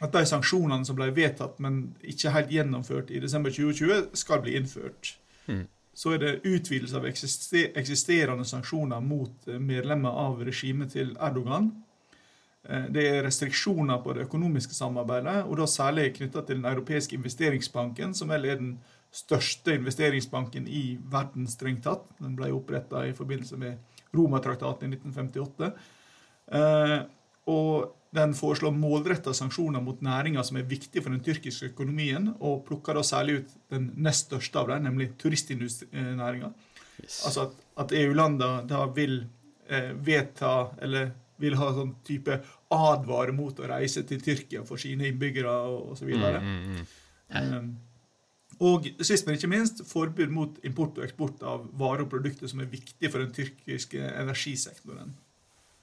[0.03, 4.57] at de sanksjonene som ble vedtatt, men ikke helt gjennomført i desember 2020, skal bli
[4.59, 5.13] innført.
[5.47, 5.63] Mm.
[5.95, 11.84] Så er det utvidelse av eksisterende sanksjoner mot medlemmer av regimet til Erdogan Eh,
[12.65, 18.13] det er restriksjoner på det økonomiske samarbeidet, og da særlig knytta til Den europeiske investeringsbanken,
[18.17, 18.71] som vel er den
[19.15, 22.07] største investeringsbanken i verden, strengt tatt.
[22.19, 23.77] Den ble oppretta i forbindelse med
[24.15, 25.71] Romatraktaten i 1958.
[26.55, 26.97] Eh,
[27.51, 32.63] og den foreslår målretta sanksjoner mot næringer som er viktige for den tyrkiske økonomien, og
[32.67, 36.51] plukker da særlig ut den nest største av dem, nemlig turistnæringa.
[37.03, 37.21] Yes.
[37.27, 39.21] Altså at, at EU-landene da vil
[39.67, 41.11] eh, vedta eller
[41.43, 42.37] vil ha sånn type
[42.73, 45.51] advare mot å reise til Tyrkia for sine innbyggere
[45.93, 46.09] osv.
[46.09, 46.87] Mm, mm, mm.
[47.35, 47.69] Um,
[48.65, 52.63] og sist, men ikke minst, forbud mot import og eksport av varer og produkter som
[52.63, 55.15] er viktige for den tyrkiske energisektoren.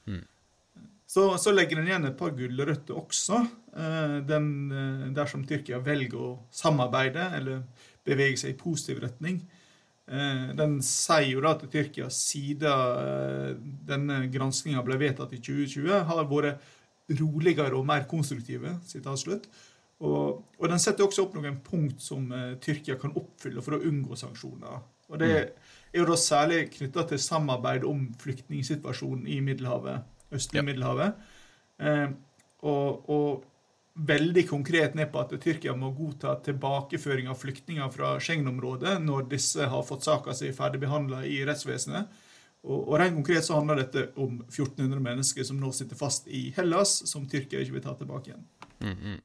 [0.09, 0.23] Mm.
[1.12, 3.42] Så, så, legger den igjen et par gulrøtter også,
[3.77, 7.66] uh, den, uh, dersom Tyrkia velger å samarbeide eller
[8.07, 9.42] bevege seg i positiv retning.
[10.11, 13.51] Eh, den sier jo da at Tyrkia siden eh,
[13.88, 16.65] denne granskinga ble vedtatt i 2020, har vært
[17.21, 18.79] roligere og mer konstruktive.
[18.87, 19.47] slutt.
[20.03, 23.85] Og, og, den setter også opp noen punkt som uh, Tyrkia kan oppfylle for å
[23.87, 24.81] unngå sanksjoner.
[25.12, 25.69] Og Det mm.
[25.93, 30.03] er jo da særlig knytta til samarbeid om flyktningsituasjonen i Middelhavet,
[30.35, 30.67] østlige ja.
[30.67, 31.23] Middelhavet.
[31.83, 32.09] Eh,
[32.67, 33.45] og, og,
[33.94, 39.68] veldig konkret ned på at Tyrkia må godta tilbakeføring av flyktninger fra Schengen-området når disse
[39.68, 42.09] har fått saka si ferdigbehandla i rettsvesenet.
[42.62, 46.46] Og, og rent konkret så handler dette om 1400 mennesker som nå sitter fast i
[46.57, 48.48] Hellas, som Tyrkia ikke vil ta tilbake igjen.
[48.78, 49.20] Mm -hmm.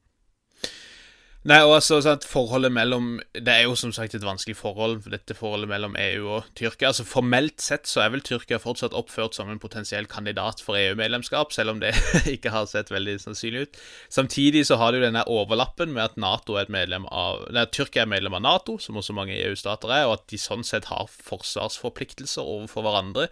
[1.47, 5.35] Nei, og altså, sant, forholdet mellom Det er jo som sagt et vanskelig forhold, dette
[5.37, 6.89] forholdet mellom EU og Tyrkia.
[6.89, 11.55] Altså Formelt sett så er vel Tyrkia fortsatt oppført som en potensiell kandidat for EU-medlemskap,
[11.55, 11.93] selv om det
[12.35, 13.79] ikke har sett veldig sannsynlig ut.
[14.11, 18.03] Samtidig så har du denne overlappen med at NATO er et medlem av Nei, Tyrkia
[18.03, 21.07] er medlem av Nato, som også mange EU-stater er, og at de sånn sett har
[21.07, 23.29] forsvarsforpliktelser overfor hverandre.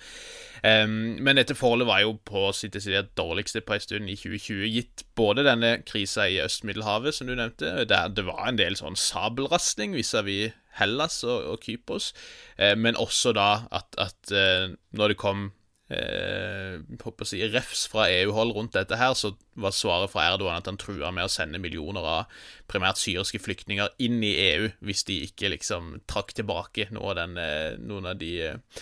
[0.63, 4.67] Um, men dette forholdet var jo på sitt desidert dårligste på en stund i 2020,
[4.71, 8.97] gitt både denne krisa i Øst-Middelhavet, som du nevnte, der det var en del sånn
[8.99, 12.11] sabelrasling vis-à-vis Hellas og, og Kypros,
[12.59, 15.47] eh, men også da at, at eh, når det kom
[15.93, 20.69] eh, å si, refs fra EU-hold rundt dette her, så var svaret fra Erdogan at
[20.69, 22.39] han trua med å sende millioner av
[22.71, 27.37] primært syriske flyktninger inn i EU hvis de ikke liksom trakk tilbake noe av den,
[27.41, 28.81] eh, noen av de eh,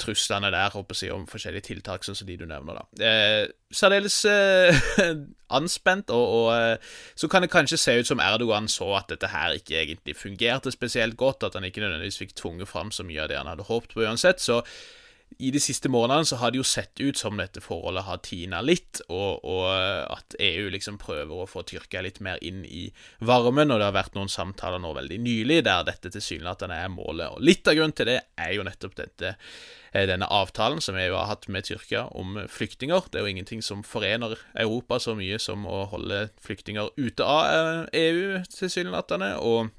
[0.00, 2.80] truslene der håper jeg, om forskjellige tiltak, sånn som de du nevner.
[2.80, 3.06] da.
[3.06, 4.80] Eh, Særdeles eh,
[5.58, 9.30] anspent, og, og, eh, så kan det kanskje se ut som Erdogan så at dette
[9.32, 13.22] her ikke egentlig fungerte spesielt godt, at han ikke nødvendigvis fikk tvunget fram så mye
[13.22, 14.40] av det han hadde håpet på uansett.
[14.40, 14.62] så
[15.38, 18.60] i de siste månedene så har det jo sett ut som dette forholdet har tina
[18.64, 19.66] litt, og, og,
[20.10, 22.88] at EU liksom prøver å få Tyrkia litt mer inn i
[23.24, 27.36] varmen, og det har vært noen samtaler nå veldig nylig der dette tilsynelatende er målet.
[27.36, 29.36] Og Litt av grunnen til det er jo nettopp dette
[29.92, 33.08] Eh, denne avtalen som EU har hatt med Tyrkia om flyktninger.
[33.10, 37.88] Det er jo ingenting som forener Europa så mye som å holde flyktninger ute av
[37.92, 39.34] EU, eh, e tilsynelatende.
[39.42, 39.70] Og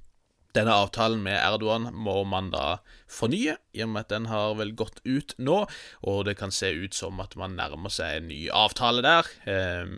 [0.58, 4.74] denne avtalen med Erdogan må man da fornye, i og med at den har vel
[4.78, 5.64] gått ut nå,
[6.08, 9.32] og det kan se ut som at man nærmer seg en ny avtale der.
[9.48, 9.96] Eh,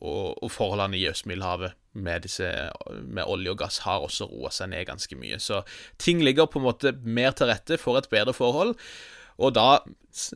[0.00, 2.26] og, og forholdene i Østmiddelhavet med,
[3.04, 5.40] med, olje og gass har også roa seg ned ganske mye.
[5.42, 5.62] Så
[6.00, 8.76] ting ligger på en måte mer til rette for et bedre forhold.
[9.40, 9.68] Og da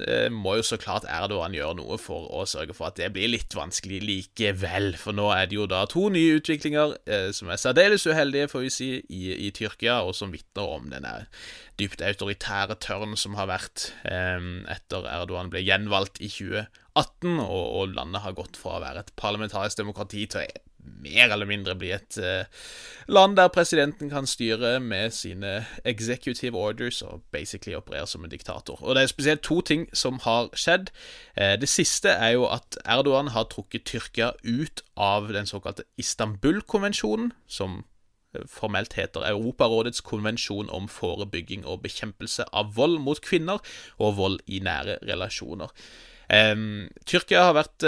[0.06, 3.28] eh, må jo så klart Erdogan gjøre noe for å sørge for at det blir
[3.32, 4.94] litt vanskelig likevel.
[5.00, 8.64] For nå er det jo da to nye utviklinger eh, som er særdeles uheldige, får
[8.64, 11.14] vi si, i, i Tyrkia, og som vitner om denne
[11.80, 14.40] dypt autoritære tørn som har vært eh,
[14.72, 19.16] etter Erdogan ble gjenvalgt i 2018, og, og landet har gått fra å være et
[19.20, 22.44] parlamentarisk demokrati til å mer eller mindre bli et uh,
[23.08, 28.82] land der presidenten kan styre med sine executive orders og basically operere som en diktator.
[28.82, 30.92] Og det er spesielt to ting som har skjedd.
[31.40, 37.32] Uh, det siste er jo at Erdogan har trukket Tyrkia ut av den såkalte Istanbul-konvensjonen,
[37.48, 37.84] som
[38.34, 43.60] eh, formelt heter Europarådets konvensjon om forebygging og bekjempelse av vold mot kvinner
[43.98, 45.72] og vold i nære relasjoner.
[47.04, 47.84] Tyrkia har vært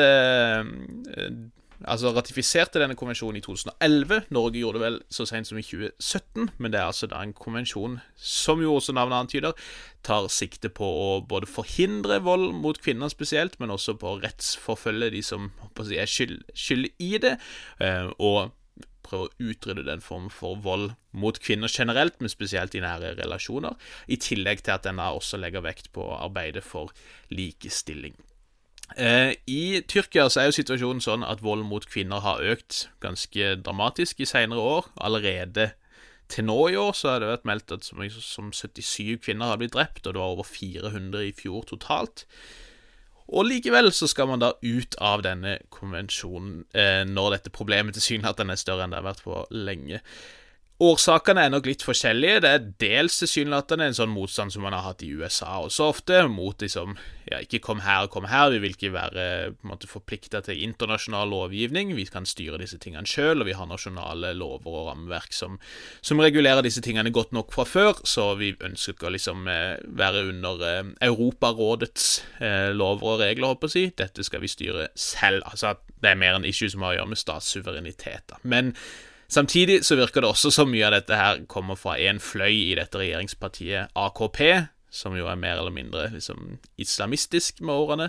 [1.84, 4.28] altså ratifiserte denne konvensjonen i 2011.
[4.34, 7.34] Norge gjorde det vel så sent som i 2017, men det er altså da en
[7.36, 9.56] konvensjon som jo også navnet antyder,
[10.06, 15.10] tar sikte på å både forhindre vold mot kvinner spesielt, men også på å rettsforfølge
[15.16, 15.50] de som
[15.82, 17.36] si, er skyld, skyld, i det,
[17.82, 18.54] eh, og
[19.06, 23.76] prøve å utrydde den form for vold mot kvinner generelt, men spesielt i nære relasjoner,
[24.10, 26.94] i tillegg til at den også legger vekt på å arbeide for
[27.30, 28.16] likestilling.
[28.94, 33.56] Eh, I Tyrkia så er jo situasjonen sånn at vold mot kvinner har økt ganske
[33.66, 34.86] dramatisk i senere år.
[35.02, 35.72] Allerede
[36.32, 39.60] til nå i år så har det vært meldt at så som 77 kvinner har
[39.60, 42.24] blitt drept, og det var over 400 i fjor totalt.
[43.26, 48.54] Og likevel så skal man da ut av denne konvensjonen eh, når dette problemet tilsynelatende
[48.54, 50.02] er større enn det har vært på lenge.
[50.76, 52.40] Årsakene er nok litt forskjellige.
[52.44, 56.18] Det er dels tilsynelatende en sånn motstand som man har hatt i USA også ofte,
[56.28, 56.98] mot liksom
[57.30, 59.24] ja, ikke kom her, kom her, vi vil ikke være
[59.56, 64.34] på forplikta til internasjonal lovgivning, vi kan styre disse tingene sjøl, og vi har nasjonale
[64.36, 65.56] lover og rammeverk som,
[66.04, 69.80] som, regulerer disse tingene godt nok fra før, så vi ønsker ikke å liksom eh,
[69.96, 72.06] være under eh, Europarådets
[72.44, 73.98] eh, lover og regler, håper jeg å si.
[74.04, 75.40] Dette skal vi styre selv.
[75.48, 78.36] Altså det er mer en issue som har å gjøre med statssuverenitet.
[78.44, 78.74] Men
[79.28, 82.74] Samtidig så virker det også som mye av dette her kommer fra en fløy i
[82.78, 84.40] dette regjeringspartiet AKP,
[84.96, 88.06] som jo er mer eller mindre liksom, islamistisk med årene,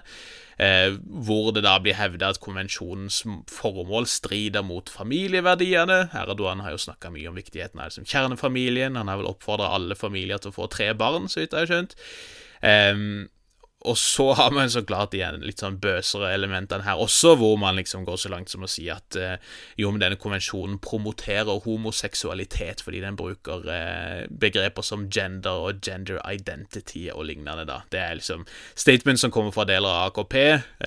[0.62, 0.94] eh,
[1.26, 6.04] hvor det da blir hevda at konvensjonens formål strider mot familieverdiene.
[6.16, 9.98] Erdogan har jo snakka mye om viktigheten av liksom, kjernefamilien, han har vel oppfordra alle
[10.00, 11.98] familier til å få tre barn, så vidt jeg har skjønt.
[12.62, 13.04] Eh,
[13.86, 17.78] og så har man så klart igjen litt sånn bøsere elementene her også, hvor man
[17.78, 19.38] liksom går så langt som å si at eh,
[19.78, 26.20] jo, men denne konvensjonen promoterer homoseksualitet fordi den bruker eh, begreper som gender og gender
[26.26, 27.84] identity og lignende, da.
[27.94, 30.38] Det er liksom statement som kommer fra deler av AKP.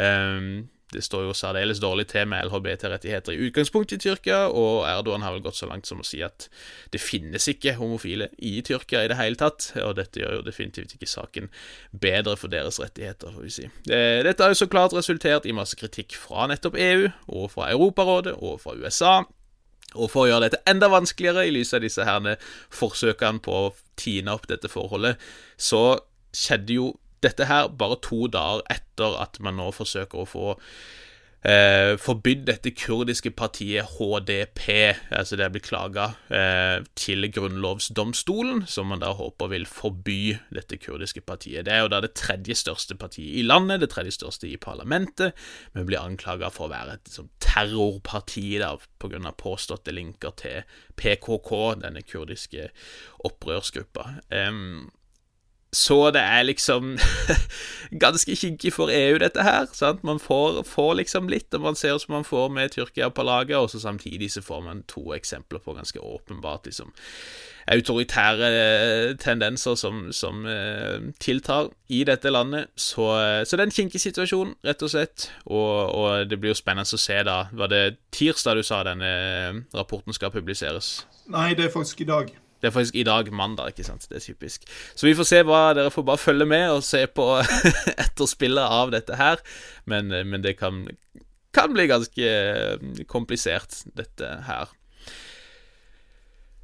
[0.02, 0.50] Eh,
[0.92, 5.36] det står jo særdeles dårlig til med LHBT-rettigheter i utgangspunktet i Tyrkia, og Erdogan har
[5.36, 6.48] vel gått så langt som å si at
[6.90, 10.96] det finnes ikke homofile i Tyrkia i det hele tatt, og dette gjør jo definitivt
[10.96, 11.50] ikke saken
[11.92, 13.68] bedre for deres rettigheter, får vi si.
[13.86, 18.34] Dette har jo så klart resultert i masse kritikk fra nettopp EU, og fra Europarådet,
[18.38, 19.20] og fra USA.
[19.98, 22.36] Og for å gjøre dette enda vanskeligere i lys av disse herne
[22.74, 25.18] forsøkene på å tine opp dette forholdet,
[25.58, 25.98] så
[26.34, 26.90] skjedde jo
[27.24, 30.48] dette her bare to dager etter at man nå forsøker å få
[31.46, 34.62] eh, forbydd dette kurdiske partiet HDP,
[35.16, 41.24] altså det blir klaga eh, til grunnlovsdomstolen, som man da håper vil forby dette kurdiske
[41.26, 41.64] partiet.
[41.66, 45.36] Det er jo da det tredje største partiet i landet, det tredje største i parlamentet,
[45.74, 50.78] men blir anklaga for å være et sånn terrorparti da, grunn av påståtte linker til
[51.00, 51.52] PKK,
[51.82, 52.68] denne kurdiske
[53.26, 54.20] opprørsgruppa.
[54.30, 54.90] Um,
[55.72, 56.96] så det er liksom
[58.02, 59.68] ganske kinkig for EU, dette her.
[59.72, 60.02] sant?
[60.04, 63.56] Man får, får, liksom litt, og man ser som man får med Tyrkia på laget,
[63.56, 66.92] og så samtidig så får man to eksempler på ganske åpenbart liksom
[67.70, 72.66] autoritære eh, tendenser som, som eh, tiltar i dette landet.
[72.74, 73.06] Så,
[73.46, 75.30] så det er en kinkig situasjon, rett og slett.
[75.46, 77.44] Og, og, det blir jo spennende å se, da.
[77.52, 79.14] Var det tirsdag du sa denne
[79.74, 81.04] rapporten skal publiseres?
[81.30, 82.32] Nei, det er faktisk i dag.
[82.60, 84.04] Det er faktisk i dag mandag, ikke sant.
[84.08, 84.66] Det er typisk.
[84.94, 87.26] Så vi får se hva Dere får bare følge med og se på
[88.04, 89.40] etterspillet av dette her.
[89.88, 90.84] Men, men det kan,
[91.56, 94.74] kan, bli ganske eh, komplisert, dette her.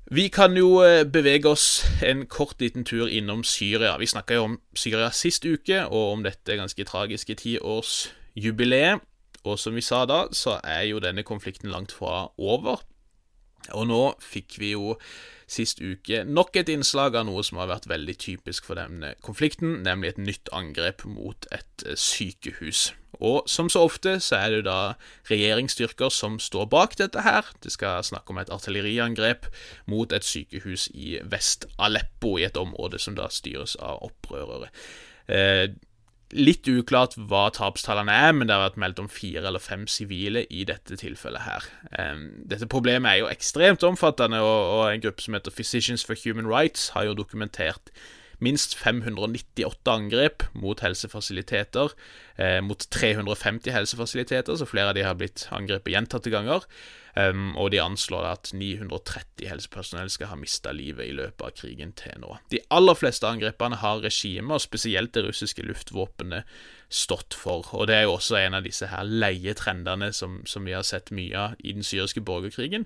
[0.06, 3.96] Vi kan jo eh, bevege oss en kort liten tur innom Syria.
[3.98, 9.02] Vi snakka jo om Syria sist uke, og om dette ganske tragiske tiårsjubileet.
[9.46, 12.84] Og som vi sa da, så er jo denne konflikten langt fra over.
[13.74, 14.94] Og nå fikk vi jo
[15.46, 19.80] sist uke nok et innslag av noe som har vært veldig typisk for denne konflikten,
[19.86, 22.90] nemlig et nytt angrep mot et eh, sykehus.
[23.16, 24.96] Og som så ofte så er det da
[25.30, 27.48] regjeringsstyrker som står bak dette her.
[27.64, 29.48] Det skal snakke om et artilleriangrep
[29.88, 34.68] mot et sykehus i Vest-Aleppo, i et område som da styres av opprørere.
[36.34, 40.42] Litt uklart hva tapstallene er, men det har vært meldt om fire eller fem sivile
[40.50, 41.68] i dette tilfellet her.
[42.50, 46.88] dette problemet er jo ekstremt omfattende, og, en gruppe som heter Physicians for Human Rights
[46.96, 47.92] har jo dokumentert
[48.44, 51.94] minst 598 angrep mot helsefasiliteter,
[52.36, 56.64] eh, mot 350 helsefasiliteter, så flere av de har blitt angrepet gjentatte ganger.
[57.16, 61.94] Um, og de anslår at 930 helsepersonell skal ha mista livet i løpet av krigen
[61.96, 62.34] til nå.
[62.52, 66.44] De aller fleste angrepene har regimet, og spesielt det russiske luftvåpenet,
[66.92, 67.64] stått for.
[67.72, 71.08] Og det er jo også en av disse her leietrendene som, som vi har sett
[71.10, 72.84] mye av i den syriske borgerkrigen.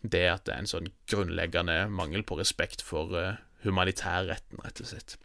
[0.00, 3.34] Det at det er en sånn grunnleggende mangel på respekt for uh,
[3.64, 5.16] humanitærretten, rett og slett.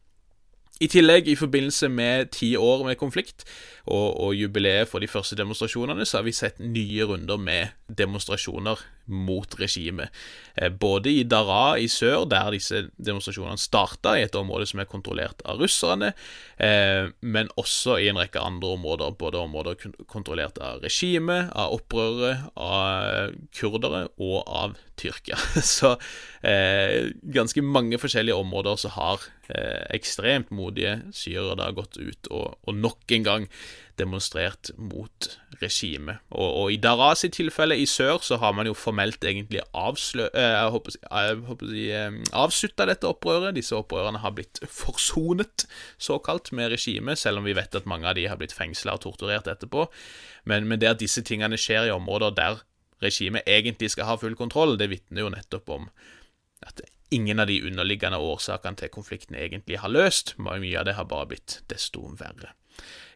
[0.77, 3.47] I tillegg, i forbindelse med ti år med konflikt
[3.87, 8.81] og, og, jubileet for de første demonstrasjonene, så har vi sett nye runder med demonstrasjoner
[9.07, 10.11] mot regimet.
[10.59, 14.89] Eh, både i Dara i sør, der disse demonstrasjonene starta, i et område som er
[14.91, 16.11] kontrollert av russerne,
[16.59, 19.79] eh, men også i en rekke andre områder, både områder
[20.11, 25.39] kontrollert av regimet, av opprørere, av kurdere og av Tyrkia.
[25.77, 25.95] Så
[26.43, 29.23] eh, ganske mange forskjellige områder så har
[29.95, 33.45] ekstremt modige syrere da gått ut og, og nok en gang
[33.97, 35.27] demonstrert mot
[35.62, 36.21] regimet.
[36.29, 40.27] Og, og, i Daras i tilfelle, i sør, så har man jo formelt egentlig avslø...
[40.29, 43.55] Eh, jeg håper, si, eh, avslutta dette opprøret.
[43.57, 45.65] Disse opprørerne har blitt forsonet,
[45.97, 49.05] såkalt, med regimet, selv om vi vet at mange av de har blitt fengsla og
[49.07, 49.88] torturert etterpå.
[50.49, 52.62] Men, men det at disse tingene skjer i områder der
[53.03, 55.89] regimet egentlig skal ha full kontroll, det vitner jo nettopp om
[56.65, 56.81] at
[57.12, 60.36] ingen av de underliggende årsakene til konflikten egentlig har løst.
[60.38, 62.53] Mye av det har bare blitt desto verre.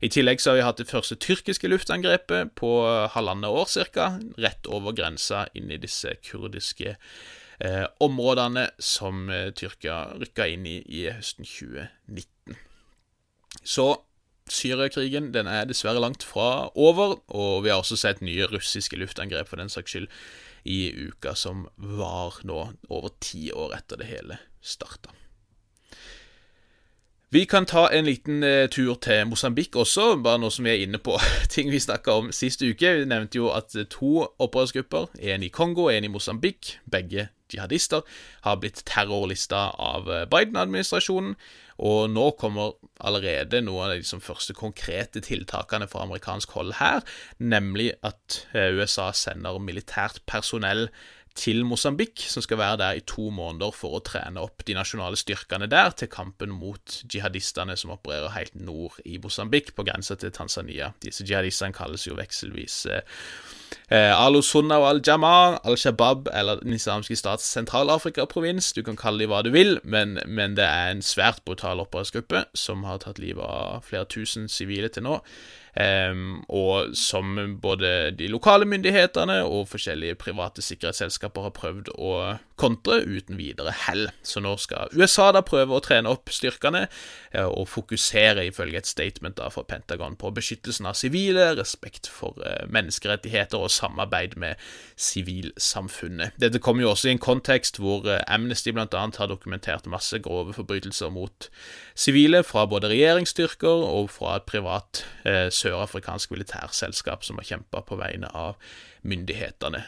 [0.02, 2.72] I tillegg så har vi hatt det første tyrkiske luftangrepet på
[3.14, 4.08] halvannet år ca.,
[4.42, 10.80] rett over grensa inn i disse kurdiske eh, områdene som eh, Tyrkia rykka inn i
[10.82, 12.58] i høsten 2019.
[13.62, 13.92] Så
[14.52, 19.48] Syriakrigen den er dessverre langt fra over, og vi har også sett nye russiske luftangrep
[19.48, 20.10] for den saks skyld
[20.64, 25.14] i uka som var nå, over ti år etter det hele starta.
[27.34, 30.82] Vi kan ta en liten eh, tur til Mosambik også, bare nå som vi er
[30.84, 31.16] inne på
[31.54, 32.90] ting vi snakka om sist uke.
[33.00, 38.04] Vi nevnte jo at to opprørsgrupper, en i Kongo og en i Mosambik, begge jihadister,
[38.44, 41.38] har blitt terrorlista av eh, Biden-administrasjonen.
[41.82, 47.02] Og nå kommer allerede noen av de som første konkrete tiltakene fra amerikansk hold her,
[47.42, 50.90] nemlig at eh, USA sender militært personell
[51.36, 55.18] til Mosambik, som skal være der i to måneder for å trene opp de nasjonale
[55.18, 60.34] styrkene der til kampen mot jihadistene som opererer helt nord i Mosambik, på grensa til
[60.36, 60.92] Tanzania.
[61.02, 63.02] Disse jihadistene kalles jo vekselvis eh
[63.92, 68.74] Al-Sunna og Al-Jamar, Al-Shabaab eller Den islamske stats Sentral-Afrika-provins.
[68.74, 72.46] Du kan kalle dem hva du vil, men, men det er en svært brutal opprørsgruppe
[72.58, 75.20] som har tatt livet av flere tusen sivile til nå.
[75.72, 82.16] Um, og som både de lokale myndighetene og forskjellige private sikkerhetsselskaper har prøvd å
[82.62, 84.08] kontre uten videre hell.
[84.24, 88.90] Så nå skal USA da prøve å trene opp styrkene uh, og fokusere, ifølge et
[88.90, 94.62] statement da fra Pentagon, på beskyttelsen av sivile, respekt for uh, menneskerettigheter og samarbeid med
[95.00, 96.38] sivilsamfunnet.
[96.42, 98.88] Dette kommer jo også i en kontekst hvor uh, Amnesty bl.a.
[98.92, 101.50] har dokumentert masse grove forbrytelser mot
[101.96, 107.98] sivile fra både regjeringsstyrker og fra et privat eh, sørafrikansk militærselskap som har kjempa på
[108.00, 108.58] vegne av
[109.08, 109.84] myndighetene.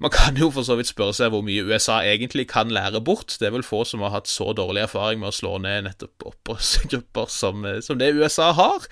[0.00, 3.36] Man kan jo for så vidt spørre seg hvor mye USA egentlig kan lære bort.
[3.40, 6.26] Det er vel få som har hatt så dårlig erfaring med å slå ned nettopp
[6.32, 8.88] opprørsgrupper som, som det USA har.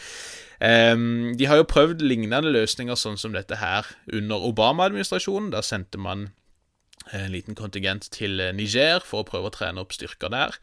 [0.61, 5.49] Um, de har jo prøvd lignende løsninger sånn som dette her under Obama-administrasjonen.
[5.55, 6.29] Da sendte man
[7.17, 10.57] en liten kontingent til Niger for å prøve å trene opp styrker der.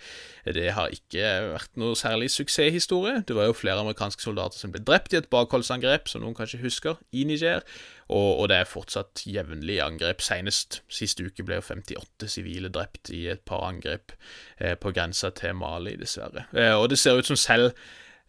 [0.45, 3.23] Det har ikke vært noe særlig suksesshistorie.
[3.27, 6.61] Det var jo flere amerikanske soldater som ble drept i et bakholdsangrep, som noen kanskje
[6.61, 7.65] husker, i Niger,
[8.07, 10.23] og, og det er fortsatt jevnlig angrep.
[10.23, 14.15] Senest sist uke ble jo 58 sivile drept i et par angrep
[14.61, 16.47] eh, på grensa til Mali, dessverre.
[16.55, 17.73] Eh, og det ser ut som selv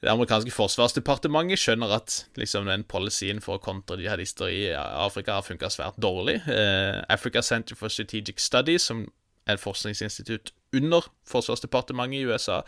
[0.03, 5.47] det amerikanske forsvarsdepartementet skjønner at liksom, den policyen for å kontre jihadister i Afrika har
[5.47, 6.39] funka svært dårlig.
[6.47, 9.09] Eh, Africa Center for Strategic Studies, som
[9.49, 12.61] er et forskningsinstitutt under Forsvarsdepartementet i USA,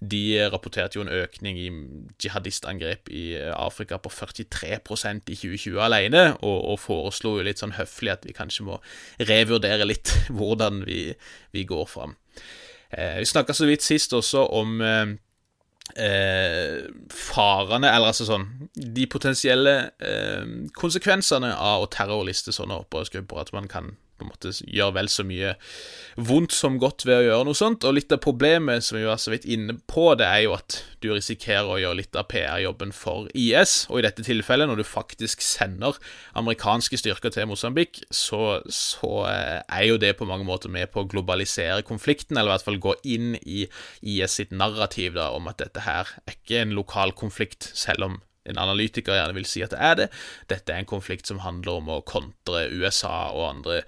[0.00, 0.22] de
[0.52, 1.68] rapporterte jo en økning i
[2.22, 8.14] jihadistangrep i Afrika på 43% i 2020 alene, og, og foreslo jo litt sånn høflig
[8.14, 8.78] at vi kanskje må
[9.18, 11.10] revurdere litt hvordan vi,
[11.52, 12.14] vi går fram.
[12.90, 15.18] Eh, vi snakka så vidt sist også om eh,
[15.96, 23.52] eh, farene, eller altså sånn De potensielle eh, konsekvensene av å terrorliste sånne opprørsgrupper, at
[23.56, 25.54] man kan på en måte gjør vel så mye
[26.20, 27.86] vondt som godt ved å gjøre noe sånt.
[27.88, 30.80] Og litt av problemet som vi var så vidt inne på, det er jo at
[31.00, 33.86] du risikerer å gjøre litt av PR-jobben for IS.
[33.88, 35.96] Og i dette tilfellet, når du faktisk sender
[36.38, 41.04] amerikanske styrker til Mosambik, så, så eh, er jo det på mange måter med på
[41.04, 43.64] å globalisere konflikten, eller i hvert fall gå inn i
[44.00, 48.20] IS sitt narrativ da, om at dette her er ikke en lokal konflikt, selv om
[48.48, 50.06] en analytiker gjerne vil si at det er det.
[50.48, 53.80] Dette er en konflikt som handler om å kontre USA og andre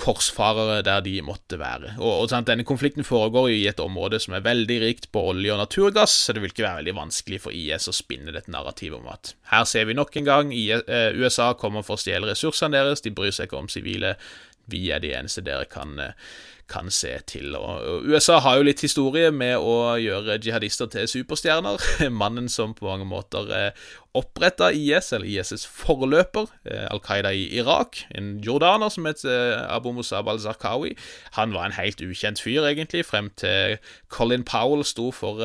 [0.00, 1.94] korsfarere der de måtte være.
[2.00, 5.62] Og, og Denne konflikten foregår i et område som er veldig rikt på olje og
[5.62, 9.10] naturgass, så det vil ikke være veldig vanskelig for IS å spinne dette narrativet om
[9.12, 12.74] at her ser vi nok en gang IS, eh, USA kommer for å stjele ressursene
[12.74, 14.16] deres, de bryr seg ikke om sivile,
[14.70, 16.16] vi er de eneste dere kan eh,
[16.72, 17.56] kan se til.
[17.58, 21.82] Og USA har jo litt historie med å gjøre jihadister til superstjerner.
[22.22, 27.46] Mannen som på mange måter eh, oppretta IS, eller IS' forløper, eh, Al Qaida i
[27.56, 30.94] Irak, en jordaner som het eh, Abu Musab al-Zarqawi.
[31.38, 33.78] Han var en helt ukjent fyr, egentlig, frem til
[34.12, 35.40] Colin Powell sto for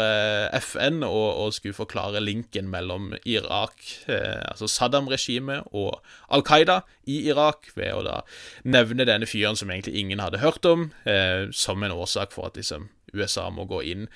[0.60, 3.76] FN og, og skulle forklare linken mellom Irak,
[4.08, 6.02] altså Saddam-regimet, og
[6.34, 8.18] Al Qaida i Irak, ved å da
[8.68, 10.90] nevne denne fyren som egentlig ingen hadde hørt om
[11.56, 14.08] som en årsak for at liksom, USA må gå inn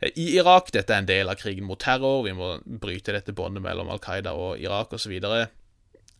[0.00, 0.72] eh, i Irak.
[0.74, 2.24] Dette er en del av krigen mot terror.
[2.26, 5.14] Vi må bryte dette båndet mellom Al Qaida og Irak osv.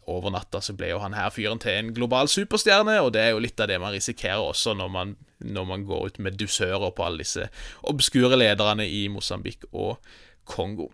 [0.04, 3.32] Over natta så ble jo han her fyren til en global superstjerne, og det er
[3.32, 6.92] jo litt av det man risikerer også når man, når man går ut med dusører
[6.92, 7.48] på alle disse
[7.88, 9.96] obskure lederne i Mosambik og
[10.44, 10.90] Kongo.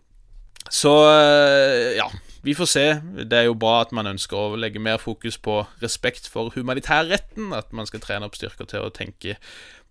[0.71, 2.07] Så eh, ja,
[2.41, 2.85] vi får se.
[3.29, 7.53] Det er jo bra at man ønsker å legge mer fokus på respekt for humanitærretten.
[7.53, 9.37] At man skal trene opp styrker til å tenke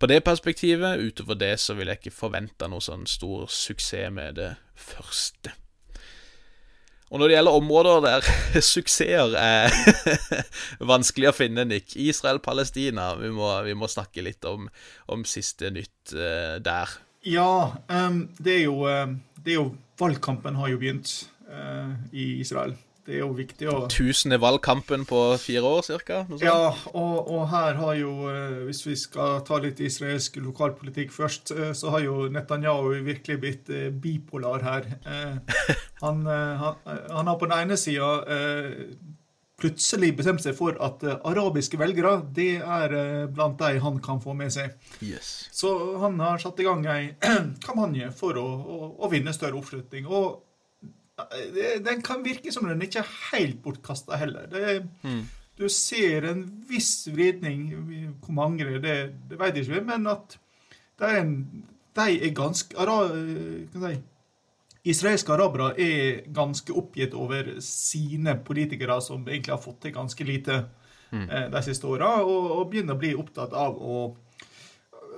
[0.01, 0.99] på det perspektivet.
[0.99, 5.55] Utover det så vil jeg ikke forvente noe sånn stor suksess med det første.
[7.11, 8.27] Og når det gjelder områder der
[8.73, 9.71] suksesser er
[10.93, 14.69] vanskelig å finne, Nick Israel-Palestina, vi, vi, må snakke litt om,
[15.11, 16.99] om siste nytt uh, der.
[17.27, 19.11] Ja, um, det, er jo, uh,
[19.43, 19.69] det er jo
[20.01, 21.11] Valgkampen har jo begynt
[22.11, 22.75] i Israel.
[23.01, 26.19] Det er jo viktig å Tusende valgkampen på fire år, ca.?
[26.39, 28.11] Ja, og, og, her har jo,
[28.67, 33.71] hvis vi skal ta litt israelsk lokalpolitikk først, så har jo Netanyahu virkelig blitt
[34.03, 34.91] bipolar her.
[36.01, 36.77] Han, han,
[37.13, 38.07] han har på den ene sida
[39.61, 42.95] plutselig bestemt seg for at arabiske velgere det er
[43.29, 44.73] blant de han kan få med seg.
[45.05, 45.45] Yes.
[45.53, 45.69] Så
[46.01, 47.11] han har satt i gang ei
[47.65, 50.09] kampanje for å, å, å, vinne større oppslutning.
[50.09, 50.41] Og
[51.85, 54.47] den kan virke som den ikke er helt bortkasta heller.
[54.51, 55.21] Det, mm.
[55.59, 57.67] Du ser en viss vridning.
[58.23, 60.37] Hvor mange det er, det vet jeg ikke, men at
[61.01, 61.35] det er en,
[61.97, 63.03] de er ganske ara,
[63.73, 63.99] si,
[64.83, 70.63] Israelske arabere er ganske oppgitt over sine politikere, som egentlig har fått til ganske lite
[71.11, 71.27] mm.
[71.53, 74.07] de siste åra, og, og, begynner å bli opptatt av å,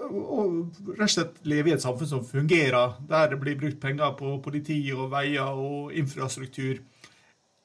[0.10, 0.43] å,
[0.93, 4.38] rett og slett leve i et samfunn som fungerer, der det blir brukt penger på
[4.43, 6.82] politi og veier og infrastruktur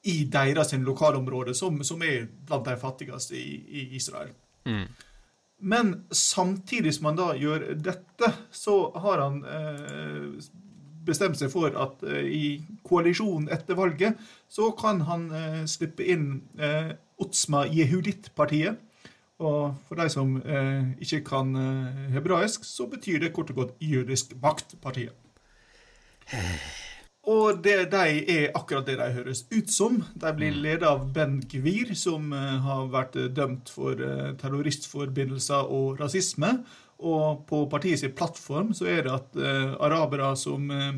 [0.07, 4.31] i deres lokalområde, som, som er blant de fattigste i, i Israel.
[4.65, 4.87] Mm.
[5.59, 10.51] Men samtidig som han da gjør dette, så har han eh,
[11.05, 12.43] bestemt seg for at eh, i
[12.87, 14.19] koalisjonen etter valget
[14.51, 16.29] så kan han eh, slippe inn
[16.61, 18.79] uh, Otsma Jehudit-partiet.
[19.39, 20.33] Og for de som
[20.99, 21.53] ikke kan
[22.11, 25.15] hebraisk, så betyr det kort og godt Jødisk maktpartiet.
[27.29, 30.01] Og det, de er akkurat det de høres ut som.
[30.11, 30.59] De blir mm.
[30.65, 33.95] ledet av Ben Gvir, som har vært dømt for
[34.41, 36.57] terroristforbindelser og rasisme.
[36.99, 40.97] Og på partiets plattform så er det at uh, arabere som uh,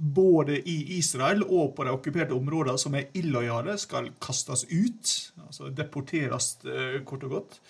[0.00, 5.14] både i Israel og på de okkuperte områdene som er illojale, skal kastes ut.
[5.46, 7.60] Altså deporteres, uh, kort og godt.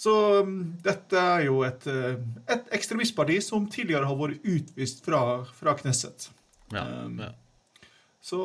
[0.00, 5.76] Så um, dette er jo et, et, ekstremistparti som tidligere har vært utvist fra, fra
[5.76, 6.30] Knesset.
[6.72, 7.34] Ja, um, ja.
[8.20, 8.38] Så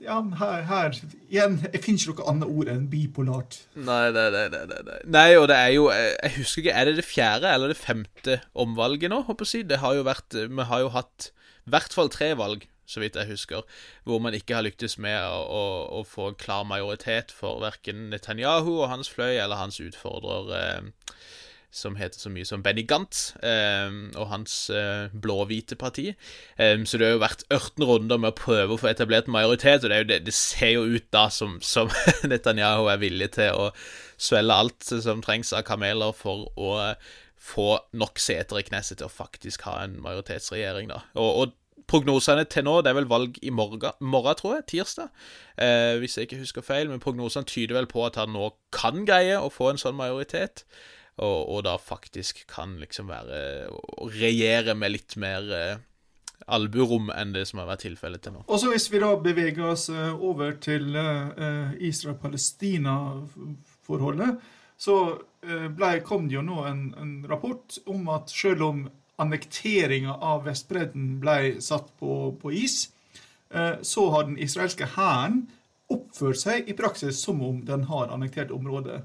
[0.00, 0.94] ja, her, her
[1.28, 3.58] Igjen, jeg finner ikke noe annet ord enn bipolart.
[3.76, 4.96] Nei, nei, nei, nei, nei.
[5.04, 8.38] nei, og det er jo Jeg husker ikke, Er det det fjerde eller det femte
[8.56, 9.20] omvalget nå?
[9.28, 9.62] håper jeg å si?
[9.68, 11.28] Det har jo vært Vi har jo hatt
[11.66, 13.62] i hvert fall tre valg, så vidt jeg husker,
[14.04, 15.62] hvor man ikke har lyktes med å, å,
[16.00, 20.52] å få en klar majoritet for verken Netanyahu og hans fløy eller hans utfordrer.
[20.58, 21.16] Eh,
[21.72, 23.88] som heter så mye som Benny Gantz eh,
[24.20, 26.10] og hans eh, blå-hvite parti.
[26.60, 29.86] Eh, så det har jo vært 18 runder med å prøve å få etablert majoritet,
[29.86, 31.88] og det, det, det ser jo ut da som, som
[32.28, 33.70] Netanyahu er villig til å
[34.20, 36.76] svelle alt som trengs av kameler for å
[37.42, 41.00] få nok seter i Knesset til å faktisk ha en majoritetsregjering, da.
[41.18, 45.08] Og, og prognosene til nå, det er vel valg i morgen, morgen tror jeg, tirsdag,
[45.58, 48.96] eh, hvis jeg ikke husker feil, men prognosene tyder vel på at han nå kan
[49.08, 50.56] greie å få en sånn majoritet
[51.20, 55.76] og, og, da faktisk kan liksom være Å regjere med litt mer eh,
[56.48, 58.40] alburom enn det som har vært tilfellet til nå.
[58.48, 64.30] Og så Hvis vi da beveger oss eh, over til eh, Israel-Palestina-forholdet,
[64.82, 64.96] så
[65.46, 68.82] eh, ble, kom det jo nå en, en rapport om at selv om
[69.22, 72.88] annekteringa av Vestbredden ble satt på, på is,
[73.54, 75.44] eh, så har den israelske hæren
[75.92, 79.02] oppført seg i praksis som om den har annektert området.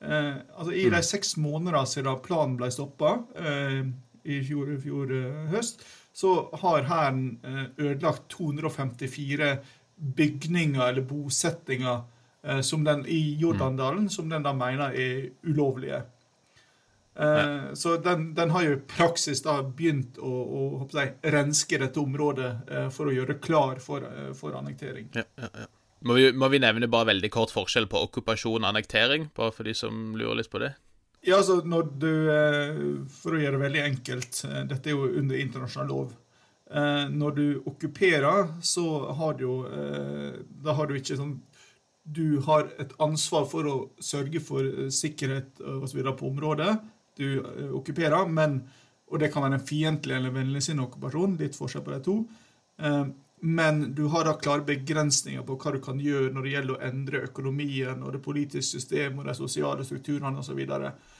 [0.00, 1.08] Eh, altså I de mm.
[1.10, 3.80] seks månedene siden planen ble stoppa eh,
[4.28, 5.12] i fjor, fjor
[5.52, 5.82] høst,
[6.14, 9.56] så har Hæren eh, ødelagt 254
[9.98, 12.06] bygninger eller bosettinger
[12.42, 14.12] den, i Jordandalen mm.
[14.14, 16.02] som den da mener er ulovlige.
[17.18, 22.00] Eh, så den, den, har jo i praksis da begynt å, å jeg, renske dette
[22.00, 22.52] området
[22.94, 24.06] for å gjøre det klar for,
[24.38, 25.10] for annektering.
[25.18, 25.68] Ja, ja, ja.
[26.06, 29.66] Må vi, må vi, nevne bare veldig kort forskjell på okkupasjon og annektering, bare for
[29.66, 30.76] de som lurer litt på det?
[31.26, 32.76] Ja, altså når du eh,
[33.10, 36.12] For å gjøre det veldig enkelt, eh, dette er jo under internasjonal lov.
[36.70, 38.84] Eh, når du okkuperer, så
[39.18, 39.56] har du jo
[40.62, 41.38] Da har du ikke sånn
[42.08, 46.02] Du har et ansvar for å sørge for sikkerhet osv.
[46.16, 46.78] på området
[47.18, 47.42] du
[47.74, 48.60] okkuperer, men
[49.08, 52.18] Og det kan være en fiendtlig eller vennligsinnet okkupasjon, litt forskjell på de to.
[53.40, 56.84] men du har da klare begrensninger på hva du kan gjøre når det gjelder å
[56.88, 60.58] endre økonomien og det politiske systemet og de sosiale strukturene osv.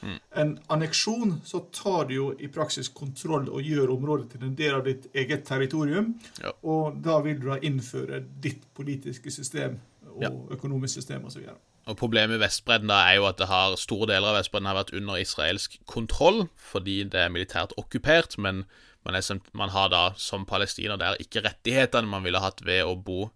[0.01, 0.17] Mm.
[0.43, 4.75] En anneksjon så tar du jo i praksis kontroll og gjør området til en del
[4.75, 6.13] av ditt eget territorium.
[6.43, 6.51] Ja.
[6.61, 9.79] Og da vil du da innføre ditt politiske system
[10.19, 10.31] og ja.
[10.55, 11.47] økonomisk system osv.
[11.89, 14.77] Og Problemet med Vestbredden da er jo at det har store deler av Vestbredden har
[14.77, 18.37] vært under israelsk kontroll fordi det er militært okkupert.
[18.37, 18.65] men
[19.05, 22.97] man, er, man, har da som palestiner der ikke rettighetene man ville hatt ved å
[22.99, 23.29] bo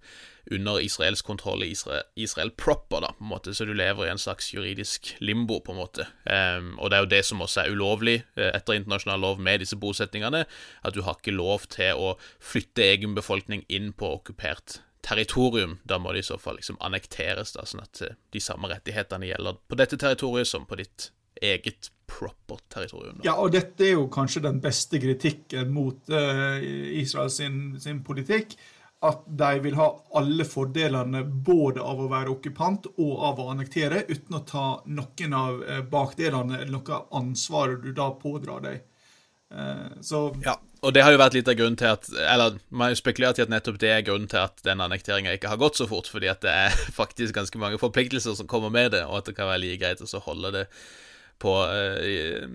[0.51, 4.11] under israelsk kontroll i Israel, Israel proper, da, på en måte, så du lever i
[4.11, 6.07] en slags juridisk limbo, på en måte.
[6.27, 9.63] Um, og det er jo det som også er ulovlig uh, etter internasjonal lov med
[9.63, 10.43] disse bosetningene,
[10.83, 15.77] at du har ikke lov til å flytte egen befolkning inn på okkupert territorium.
[15.83, 19.29] Da må det i så fall liksom annekteres, da, sånn at uh, de samme rettighetene
[19.29, 21.11] gjelder på dette territoriet som på ditt
[21.43, 23.19] eget proper territorium.
[23.25, 26.61] Ja, og dette er jo kanskje den beste kritikken mot uh,
[27.01, 28.55] Israel sin, sin, politikk.
[29.03, 34.05] At de vil ha alle fordelene både av å være okkupant og av å annektere,
[34.07, 38.85] uten å ta noen av uh, bakdelene eller noe av ansvaret du da pådrar deg.
[39.53, 42.87] Uh, så Ja, og det har jo vært litt av grunnen til at Eller man
[42.87, 45.61] har jo spekulert i at nettopp det er grunnen til at den annekteringa ikke har
[45.61, 49.05] gått så fort, fordi at det er faktisk ganske mange forpliktelser som kommer med det,
[49.07, 50.65] og at det kan være like greit å holde det
[51.43, 52.45] på eh,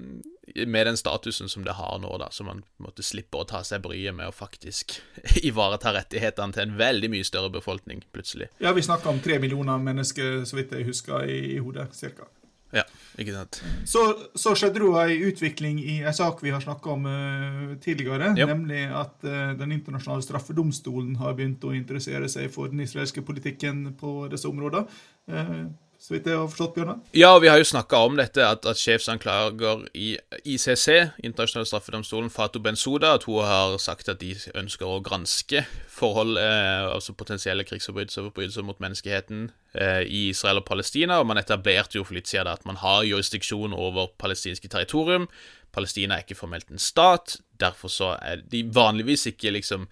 [0.67, 3.83] med den statusen som det har nå, da, så man måtte slippe å ta seg
[3.85, 4.97] bryet med å faktisk
[5.49, 8.49] ivareta rettighetene til en veldig mye større befolkning, plutselig.
[8.63, 12.31] Ja, vi snakker om tre millioner mennesker, så vidt jeg husker, i, i hodet, cirka.
[12.75, 12.85] Ja,
[13.17, 13.59] ikke sant.
[13.89, 14.03] Så,
[14.37, 18.51] så skjedde det ei utvikling i en sak vi har snakka om uh, tidligere, yep.
[18.53, 23.95] nemlig at uh, Den internasjonale straffedomstolen har begynt å interessere seg for den israelske politikken
[23.99, 24.85] på disse områdene.
[25.33, 25.69] Uh,
[25.99, 26.99] så vidt jeg har forstått, Bjørnar?
[27.17, 30.13] Ja, vi har jo snakka om dette, at, at sjefsanklager i
[30.47, 30.87] ICC,
[31.27, 36.87] internasjonale straffedomstolen, Fato Bensouda, at hun har sagt at de ønsker å granske forhold, eh,
[36.87, 41.19] altså potensielle krigsforbrytelser og forbrytelser mot menneskeheten eh, i Israel og Palestina.
[41.19, 45.27] Og man etablerte jo for litt siden at man har jurisdiksjon over palestinske territorium.
[45.75, 49.87] Palestina er ikke formelt en stat, derfor så er de vanligvis ikke liksom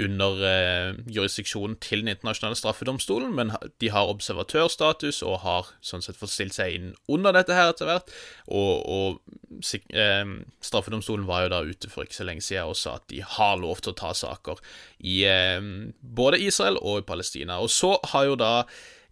[0.00, 6.18] under eh, jurisdiksjonen til Den internasjonale straffedomstolen, men de har observatørstatus og har sånn sett
[6.20, 8.12] fått stilt seg inn under dette her etter hvert.
[8.46, 9.62] Og, og
[9.96, 13.22] eh, straffedomstolen var jo da ute for ikke så lenge siden og sa at de
[13.24, 14.60] har lov til å ta saker
[15.00, 17.62] i eh, både Israel og i Palestina.
[17.64, 18.52] Og så har jo da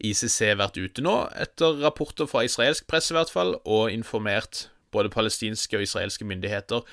[0.05, 5.11] ICC vært ute nå, etter rapporter fra israelsk presse i hvert fall, og informert både
[5.11, 6.85] palestinske og israelske myndigheter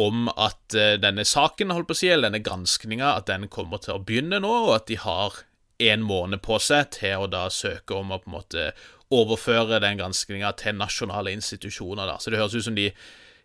[0.00, 3.82] om at uh, denne saken, holdt på å si, eller denne granskninga, at den kommer
[3.82, 5.42] til å begynne nå, og at de har
[5.80, 8.68] en måned på seg til å da søke om å på en måte
[9.10, 12.06] overføre den granskninga til nasjonale institusjoner.
[12.06, 12.18] da.
[12.20, 12.90] Så det høres ut som de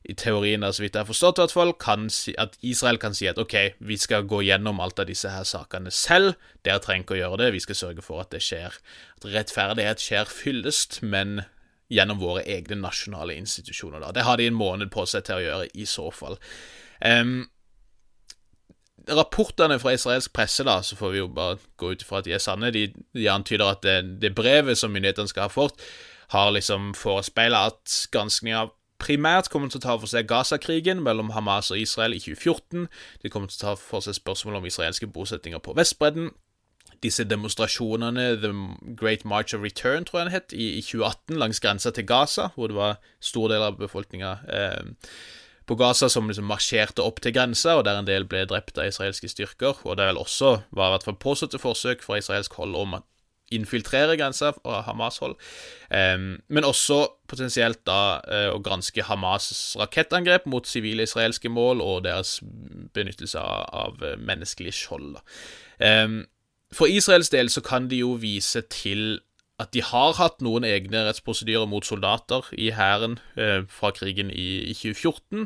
[0.06, 3.26] i teorien, så vidt jeg har forstått, i hvert fall, si, at Israel kan si
[3.30, 6.36] at OK, vi skal gå gjennom alt av disse her sakene selv.
[6.66, 7.48] Dere trenger ikke å gjøre det.
[7.56, 8.78] Vi skal sørge for at det skjer.
[9.18, 11.41] At rettferdighet skjer fyllest, men
[11.91, 14.01] gjennom våre egne nasjonale institusjoner.
[14.01, 14.13] Da.
[14.15, 16.39] Det har de en måned på seg til å gjøre, i så fall.
[17.01, 17.43] Um,
[19.11, 22.33] rapportene fra israelsk presse, da, så får vi jo bare gå ut ifra at de
[22.36, 25.83] er sanne, de, de antyder at det, det, brevet som myndighetene skal ha fått,
[26.33, 28.65] har liksom forespeila at granskinga
[29.01, 32.88] primært kommer til å ta for seg Gaza-krigen mellom Hamas og Israel i 2014.
[33.21, 36.31] De kommer til å ta for seg spørsmål om israelske bosettinger på Vestbredden
[37.04, 38.52] disse demonstrasjonene, The
[39.00, 42.50] Great March of Return, tror jeg den het, i, i 2018, langs grensa til Gaza,
[42.56, 45.10] hvor det var stor del av befolkninga eh,
[45.66, 48.89] på Gaza som liksom marsjerte opp til grensa, og der en del ble drept av
[48.89, 49.82] israelske styrker.
[49.84, 53.04] Og det vel også var i hvert fall påståtte forsøk fra israelsk hold om å
[53.54, 55.36] infiltrere grensa fra Hamas-hold,
[55.93, 62.06] eh, men også potensielt da eh, å granske Hamas' rakettangrep mot sivile israelske mål og
[62.08, 62.39] deres
[62.93, 65.20] benyttelse av, av menneskelig skjold.
[65.78, 66.24] Um,
[66.74, 69.20] for Israels del så kan de jo vise til
[69.61, 74.66] at de har hatt noen egne rettsprosedyrer mot soldater i hæren eh, fra krigen i,
[74.68, 75.45] i 2014.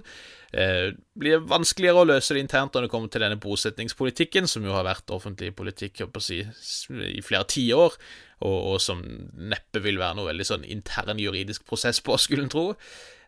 [0.57, 0.87] Eh,
[1.19, 4.87] blir vanskeligere å løse det internt når det kommer til denne bosetningspolitikken, som jo har
[4.87, 7.99] vært offentlig politikk si, i flere tiår,
[8.39, 9.05] og, og som
[9.37, 12.65] neppe vil være noe veldig sånn intern juridisk prosess på, skulle en tro.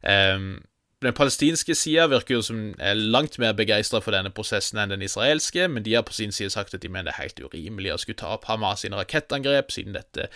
[0.01, 0.49] Eh,
[1.01, 5.05] den palestinske sida virker jo som er langt mer begeistra for denne prosessen enn den
[5.05, 7.95] israelske, men de har på sin side sagt at de mener det er helt urimelig
[7.95, 10.27] å skulle ta opp Hamas sine rakettangrep, siden dette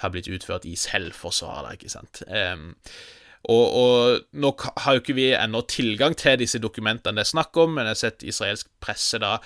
[0.00, 2.22] har blitt utført i selvforsvar, ikke sant.
[2.24, 2.72] Um,
[3.52, 7.60] og, og, nå har jo ikke vi ennå tilgang til disse dokumentene det er snakk
[7.60, 9.36] om, men jeg har sett israelsk presse da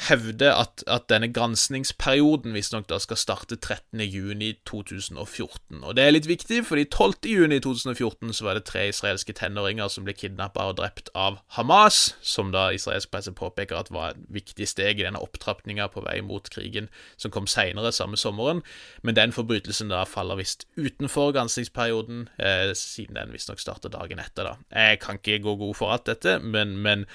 [0.00, 5.84] hevder at, at denne granskingsperioden visstnok skal starte 13.6.2014.
[5.84, 10.14] Og det er litt viktig, fordi 12.6.2014 så var det tre israelske tenåringer som ble
[10.16, 15.00] kidnappa og drept av Hamas, som da israelsk presse påpeker at var et viktig steg
[15.00, 16.86] i denne opptrappinga på vei mot krigen
[17.20, 18.60] som kom seinere samme sommeren.
[19.04, 24.44] Men den forbrytelsen da faller visst utenfor granskingsperioden, eh, siden den visstnok starter dagen etter,
[24.48, 24.54] da.
[24.72, 27.06] Jeg kan ikke gå god for alt dette, men, men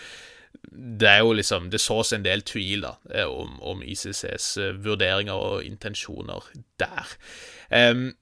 [0.71, 4.77] det er jo liksom Det sås en del tvil da eh, om, om ICCs eh,
[4.83, 6.47] vurderinger og intensjoner
[6.79, 7.17] der.
[7.71, 8.15] Um,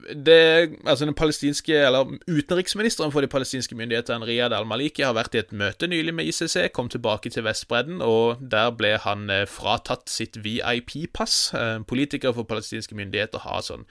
[0.00, 5.42] det, altså den palestinske, eller Utenriksministeren for de palestinske myndighetene, Riyad al-Maliki, har vært i
[5.42, 10.08] et møte nylig med ICC, kom tilbake til Vestbredden, og der ble han eh, fratatt
[10.08, 11.52] sitt VIP-pass.
[11.88, 13.84] Politikere for palestinske myndigheter har sånn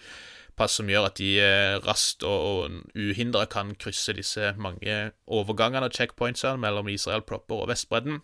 [0.59, 4.97] pass som gjør at de eh, raskt og, og uhindra kan krysse disse mange
[5.27, 8.19] overgangene og checkpointsene mellom Israel proper og Vestbredden.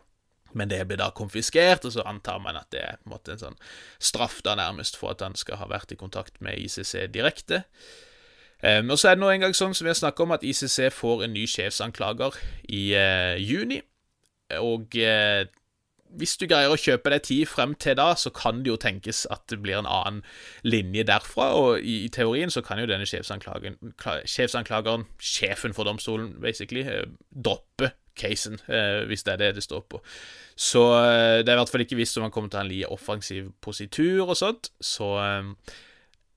[0.55, 3.57] Men det blir da konfiskert, og så antar man at det er en en sånn
[3.99, 7.65] straff da nærmest for at han skal ha vært i kontakt med ICC direkte.
[8.63, 10.93] Um, og så er det nå engang sånn som vi har snakket om, at ICC
[10.95, 12.39] får en ny sjefsanklager
[12.71, 13.81] i uh, juni.
[14.63, 15.43] Og uh,
[16.15, 19.25] hvis du greier å kjøpe deg tid frem til da, så kan det jo tenkes
[19.33, 20.21] at det blir en annen
[20.63, 21.51] linje derfra.
[21.59, 27.91] Og i, i teorien så kan jo denne sjefsanklageren, sjefen for domstolen, basically, eh, droppe
[28.15, 29.99] casen, eh, hvis det er det det står på.
[30.55, 32.67] Så eh, det er i hvert fall ikke visst om han kommer til å ha
[32.67, 34.71] en like offensiv positur og sånt.
[34.79, 35.09] Så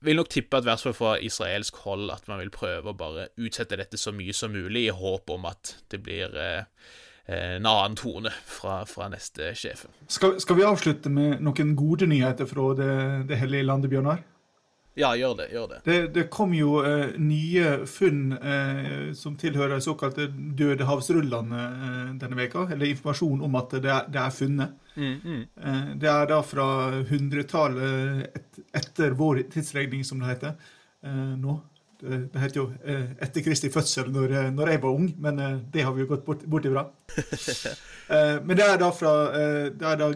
[0.04, 2.98] vil nok tippe at i hvert fall fra israelsk hold at man vil prøve å
[2.98, 6.64] bare utsette dette så mye som mulig, i håp om at det blir Eh,
[7.28, 9.84] en annen tone fra, fra neste sjef.
[10.08, 12.92] Skal, skal, vi avslutte med noen gode nyheter fra det,
[13.28, 14.22] det hellige landet, Bjørnar?
[14.98, 15.46] Ja, gjør det.
[15.52, 20.26] gjør Det Det, det kom jo eh, nye funn eh, som tilhører de såkalte
[20.58, 24.74] Dødehavsrullene eh, denne veka, eller informasjon om at det er, det er funnet.
[24.96, 25.42] Mm, mm.
[25.62, 26.66] Eh, det er da fra
[27.10, 30.56] hundretallet et, etter vår tidsregning, som det heter,
[31.06, 31.60] eh, nå.
[32.02, 35.36] Eh, det heter jo eh, 'Etter Kristi fødsel' når, eh, når, jeg var ung, men
[35.72, 36.86] det har vi jo gått bort, bort ifra.
[38.46, 39.14] men det er da fra
[39.68, 40.12] det er da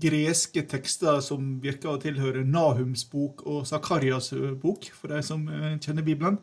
[0.00, 5.44] greske tekster som virker å tilhøre Nahums bok og Zakarias bok, for de som
[5.80, 6.38] kjenner Bibelen.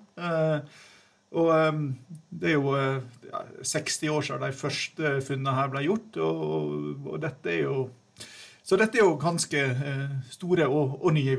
[1.31, 1.49] Og
[2.29, 2.73] det er jo
[3.61, 7.89] 60 år siden de første funnene her ble gjort, og, og dette er jo
[8.63, 9.61] Så dette er jo ganske
[10.29, 11.37] store og, og nye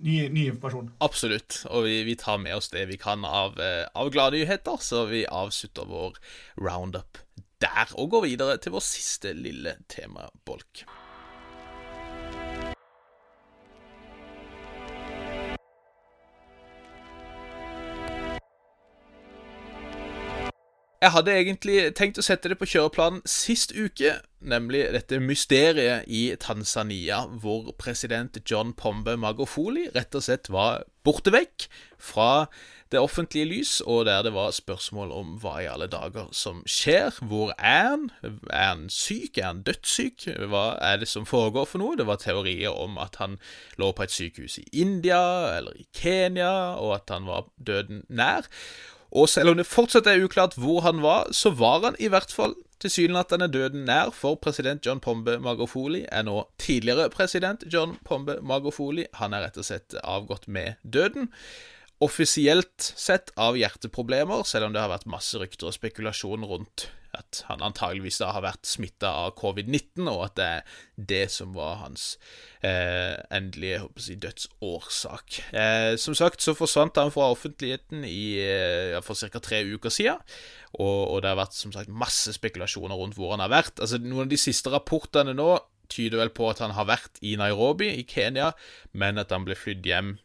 [0.00, 0.90] ny, ny, informasjon.
[1.04, 3.56] Absolutt, og vi, vi, tar med oss det vi kan av,
[3.94, 6.18] av glade nyheter, så vi avslutter vår
[6.60, 7.22] roundup
[7.62, 10.84] der og går videre til vår siste lille temabolk.
[20.96, 26.30] Jeg hadde egentlig tenkt å sette det på kjøreplanen sist uke, nemlig dette mysteriet i
[26.40, 31.66] Tanzania, hvor president John Pombe Magofoli rett og slett var borte vekk
[32.00, 32.46] fra
[32.94, 37.20] det offentlige lys, og der det var spørsmål om hva i alle dager som skjer.
[37.20, 38.08] Hvor er han?
[38.24, 39.36] Er han syk?
[39.36, 40.30] Er han dødssyk?
[40.48, 42.00] Hva er det som foregår for noe?
[42.00, 43.36] Det var teorier om at han
[43.76, 45.20] lå på et sykehus i India
[45.58, 48.48] eller i Kenya, og at han var døden nær.
[49.10, 52.32] Og selv om det fortsatt er uklart hvor han var, så var han i hvert
[52.34, 58.38] fall tilsynelatende døden nær, for president John Pombe Magofoli er nå tidligere president John Pombe
[58.42, 59.06] Magofoli.
[59.20, 61.30] Han er rett og slett avgått med døden.
[62.04, 67.42] Offisielt sett av hjerteproblemer, selv om det har vært masse rykter og spekulasjon rundt at
[67.48, 71.80] han antageligvis da har vært smitta av covid-19, og at det er det som var
[71.82, 72.06] hans
[72.64, 75.40] eh, endelige håper jeg, dødsårsak.
[75.56, 79.42] Eh, som sagt så forsvant han fra offentligheten i, eh, for ca.
[79.42, 80.20] tre uker siden,
[80.76, 83.80] og, og, det har vært som sagt masse spekulasjoner rundt hvor han har vært.
[83.80, 85.54] Altså Noen av de siste rapportene nå
[85.92, 88.50] tyder vel på at han har vært i Nairobi i Kenya,
[88.92, 90.16] men at han ble flydd hjem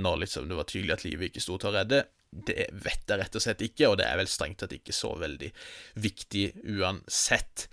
[0.00, 2.04] når liksom det var tydelig at livet ikke sto til å redde.
[2.30, 5.14] Det vet jeg rett og slett ikke, og det er vel strengt tatt ikke så
[5.18, 5.50] veldig
[5.98, 6.44] viktig
[6.78, 7.66] uansett.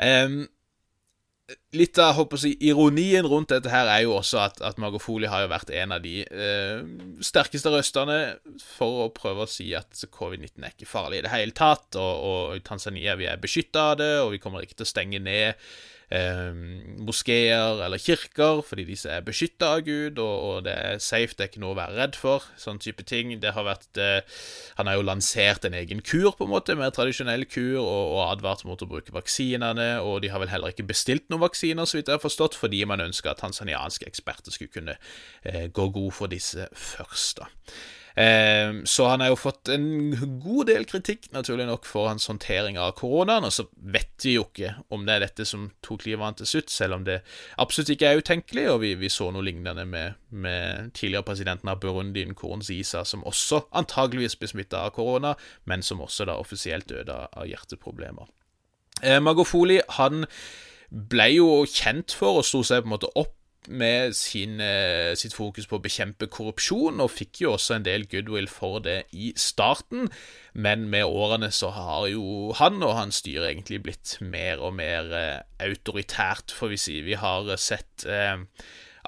[0.00, 0.46] Um,
[1.74, 5.44] litt av håper jeg, ironien rundt dette her er jo også at, at Margot har
[5.44, 6.82] jo vært en av de eh,
[7.24, 8.18] sterkeste røstene
[8.62, 12.26] for å prøve å si at covid-19 er ikke farlig i det hele tatt, og,
[12.30, 15.58] og Tanzania vi er beskytta av det, og vi kommer ikke til å stenge ned
[16.10, 16.50] eh,
[17.06, 21.46] moskeer eller kirker, fordi disse er beskytta av Gud, og, og, det er safe, det
[21.46, 22.46] er ikke noe å være redd for.
[22.60, 23.32] Sånn type ting.
[23.42, 24.20] Det har vært eh,
[24.78, 28.24] Han har jo lansert en egen kur, på en måte, mer tradisjonell kur, og, og
[28.26, 31.98] advart mot å bruke vaksinene, og de har vel heller ikke bestilt noen vaksiner, så
[31.98, 34.98] vidt jeg har forstått, fordi man ønsker at tanzanianske eksperter skulle kunne
[35.44, 37.50] eh, gå god for disse først, da.
[38.14, 42.78] Eh, så han har jo fått en god del kritikk, naturlig nok, for hans håndtering
[42.80, 43.46] av koronaen.
[43.46, 46.40] Og så vet vi jo ikke om det er dette som tok livet av han
[46.40, 47.20] til slutt, selv om det
[47.62, 48.66] absolutt ikke er utenkelig.
[48.74, 53.64] Og vi, vi så noe lignende med, med tidligere presidenten av Burundi, Nkurunziza, som også
[53.82, 55.36] antageligvis ble smitta av korona,
[55.70, 58.28] men som også da offisielt døde av hjerteproblemer.
[59.00, 60.26] Eh, Magofoli han
[60.90, 63.36] ble jo kjent for og sto seg på en måte opp
[63.68, 68.06] med sin, eh, sitt fokus på å bekjempe korrupsjon, og fikk jo også en del
[68.06, 70.08] goodwill for det i starten.
[70.54, 75.12] Men med årene så har jo han og hans styre egentlig blitt mer og mer
[75.12, 77.00] eh, autoritært, får vi si.
[77.02, 78.38] Vi har sett eh,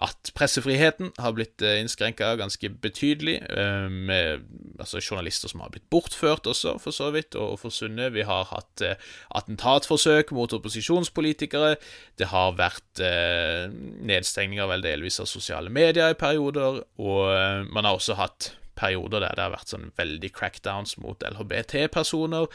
[0.02, 4.46] at pressefriheten har blitt eh, innskrenka ganske betydelig, eh, med
[4.80, 8.14] altså, journalister som har blitt bortført også, for så vidt, og forsvunnet.
[8.16, 11.76] Vi har hatt eh, attentatforsøk mot opposisjonspolitikere.
[12.18, 18.18] Det har vært nedstengninger vel delvis av sosiale medier i perioder, og man har også
[18.18, 22.48] hatt perioder der det har vært sånn veldig crackdowns mot LHBT-personer,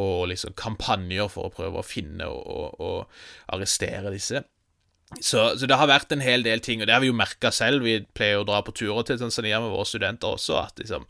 [0.00, 4.44] og liksom kampanjer for å prøve å finne og, og, og arrestere disse.
[5.20, 7.52] Så, så, det har vært en hel del ting, og det har vi jo merka
[7.54, 7.86] selv.
[7.86, 11.08] Vi pleier å dra på turer til Tanzania med våre studenter også, at liksom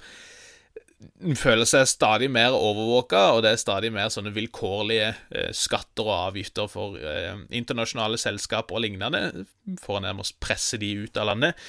[1.25, 6.07] en føler seg stadig mer overvåka, og det er stadig mer sånne vilkårlige eh, skatter
[6.07, 9.45] og avgifter for eh, internasjonale selskaper og lignende,
[9.83, 11.61] for å nærmest presse de ut av landet.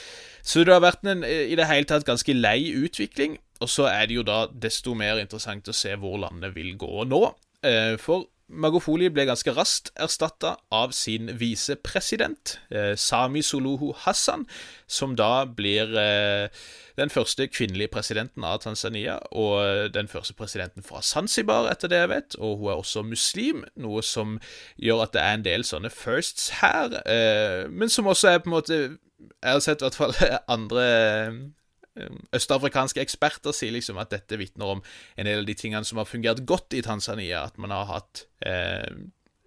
[0.45, 4.07] Så det har vært en i det hele tatt ganske lei utvikling, og så er
[4.07, 7.21] det jo da desto mer interessant å se hvor landet vil gå nå.
[7.65, 14.45] Eh, for Magofoli ble ganske raskt erstatta av sin visepresident, eh, Sami Suluhu Hassan,
[14.87, 16.49] som da blir eh,
[16.95, 22.09] den første kvinnelige presidenten av Tanzania, og den første presidenten fra Zanzibar, etter det jeg
[22.09, 24.37] vet, og hun er også muslim, noe som
[24.77, 28.51] gjør at det er en del sånne firsts her, eh, men som også er på
[28.51, 28.81] en måte
[29.41, 30.13] Jeg har sett i hvert fall
[30.55, 30.85] andre
[32.35, 34.81] Østafrikanske eksperter sier liksom at dette vitner om
[35.15, 37.45] en del av de tingene som har fungert godt i Tanzania.
[37.47, 38.89] At man har hatt eh,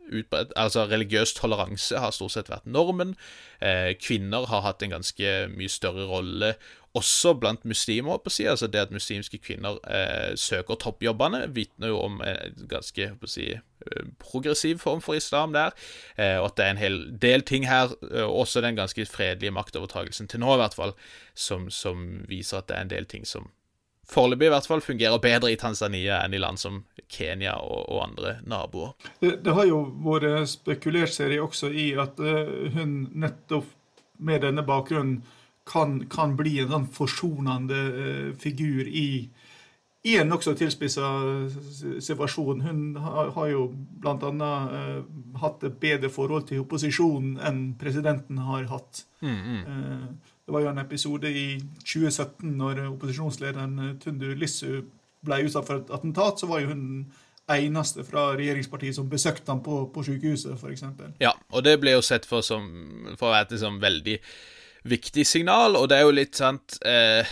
[0.08, 3.14] utbredt Altså religiøs toleranse har stort sett vært normen.
[3.60, 6.54] Eh, kvinner har hatt en ganske mye større rolle
[6.98, 8.18] også blant muslimer.
[8.18, 8.44] på si.
[8.44, 13.50] Altså Det at muslimske kvinner eh, søker toppjobbene, vitner jo om en ganske på si,
[13.52, 15.70] eh, progressiv form for islam der.
[16.16, 19.50] Eh, og at det er en hel del ting her, eh, også den ganske fredelige
[19.50, 20.92] maktovertagelsen til nå, i hvert fall,
[21.34, 23.50] som, som viser at det er en del ting som
[24.08, 26.82] foreløpig i hvert fall fungerer bedre i Tanzania enn i land som
[27.12, 28.94] Kenya og, og andre naboer.
[29.20, 33.68] Det, det, har jo vært spekulert seg også i at uh, hun nettopp
[34.18, 35.20] med denne bakgrunnen
[35.68, 39.08] kan, kan bli en sånn forsonende uh, figur i,
[40.08, 41.10] i en nokså tilspissa
[42.00, 42.64] situasjon.
[42.64, 44.32] Hun har, har jo bl.a.
[44.32, 45.04] Uh,
[45.42, 49.04] hatt et bedre forhold til opposisjonen enn presidenten har hatt.
[49.20, 50.34] Mm, mm.
[50.48, 51.48] Det var jo en episode i
[51.84, 54.78] 2017 når opposisjonslederen eh, Tundu Lissu
[55.20, 56.40] ble utsatt for et attentat.
[56.40, 56.86] Så var jo hun
[57.52, 60.86] eneste fra regjeringspartiet som besøkte ham på, på sykehuset, f.eks.
[61.20, 62.64] Ja, og det ble jo sett for, som,
[63.20, 64.16] for å være liksom veldig
[64.84, 67.26] viktig signal, og det er jo litt sant eh,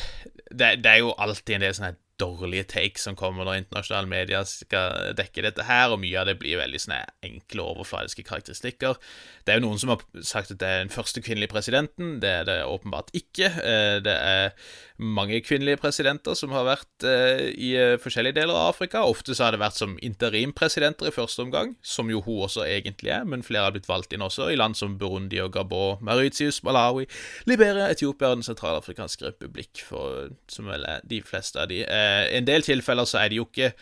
[0.51, 4.47] det, det, er jo alltid en del sånne dårlige takes som kommer når internasjonale medier
[4.49, 8.97] skal dekke dette her, og mye av det blir veldig sånne enkle, overfladiske karakteristikker.
[9.45, 12.17] Det er jo noen som har sagt at det er den første kvinnelige presidenten.
[12.23, 13.51] Det er det åpenbart ikke.
[13.61, 18.73] Eh, det er mange kvinnelige presidenter som har vært eh, i eh, forskjellige deler av
[18.73, 19.05] Afrika.
[19.05, 23.13] Ofte så har det vært som interimpresidenter i første omgang, som jo hun også egentlig
[23.13, 26.63] er, men flere har blitt valgt inn også, i land som Burundi og Gabon, Mauritius,
[26.67, 27.07] Malawi,
[27.51, 31.83] Liberia, Etiopia og Den sentralafrikanske republikk, for, som vel er de fleste av de.
[31.85, 33.73] I en del tilfeller så er de jo ikke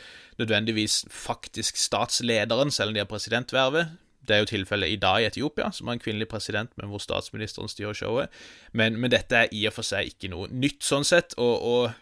[0.40, 3.94] nødvendigvis faktisk statslederen, selv om de har presidentvervet.
[4.24, 7.02] Det er jo tilfellet i dag i Etiopia, som har en kvinnelig president, men hvor
[7.02, 8.32] statsministeren styrer showet.
[8.72, 11.36] Men, men, dette er i og for seg ikke noe nytt, sånn sett.
[11.38, 11.92] og, og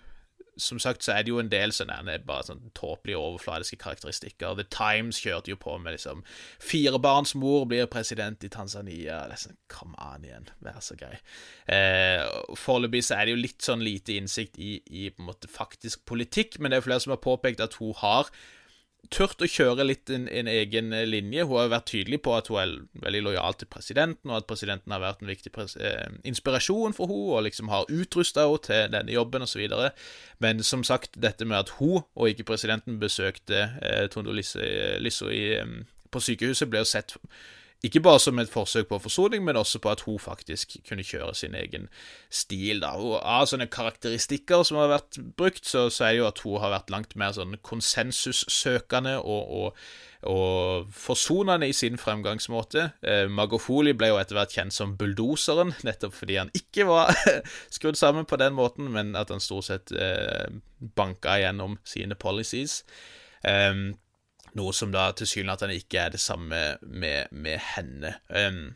[0.56, 4.56] som sagt så er det jo en del sånne bare sånn tåpelige overfladiske karakteristikker.
[4.58, 6.22] The Times kjørte jo på med liksom
[6.62, 9.22] Firebarnsmor blir president i Tanzania.
[9.30, 11.14] Det er sånn, Come on igjen, vær så grei.
[11.72, 12.24] Eh,
[12.58, 16.04] Foreløpig så er det jo litt sånn lite innsikt i, i på en måte faktisk
[16.08, 18.28] politikk, men det er flere som har påpekt at hun har
[19.11, 21.44] turt å kjøre litt en, en, egen linje.
[21.48, 22.74] Hun har vært tydelig på at hun er
[23.05, 27.36] veldig lojal til presidenten, og at presidenten har vært en viktig eh, inspirasjon for henne,
[27.36, 29.64] og liksom har utrusta henne til denne jobben, osv.
[30.44, 35.28] Men som sagt, dette med at hun, og ikke presidenten, besøkte eh, Tondo Lisso
[36.12, 37.16] på sykehuset, ble jo sett
[37.83, 41.35] ikke bare som et forsøk på forsoning, men også på at hun faktisk kunne kjøre
[41.35, 41.89] sin egen
[42.30, 42.80] stil.
[42.80, 42.93] da.
[42.95, 46.61] Og av sånne karakteristikker som har vært brukt, så, så er det jo at hun
[46.62, 49.80] har vært langt mer sånn konsensussøkende og, og,
[50.30, 52.93] og forsonende i sin fremgangsmåte.
[53.03, 57.11] Eh, Magofoli ble jo etter hvert kjent som bulldoseren, nettopp fordi han ikke var
[57.74, 60.55] skrudd sammen på den måten, men at han stort sett eh,
[60.95, 62.85] banka gjennom sine policies.
[63.43, 63.97] Um,
[64.59, 68.16] noe som da tilsynelatende ikke er det samme med, med henne.
[68.28, 68.74] Um,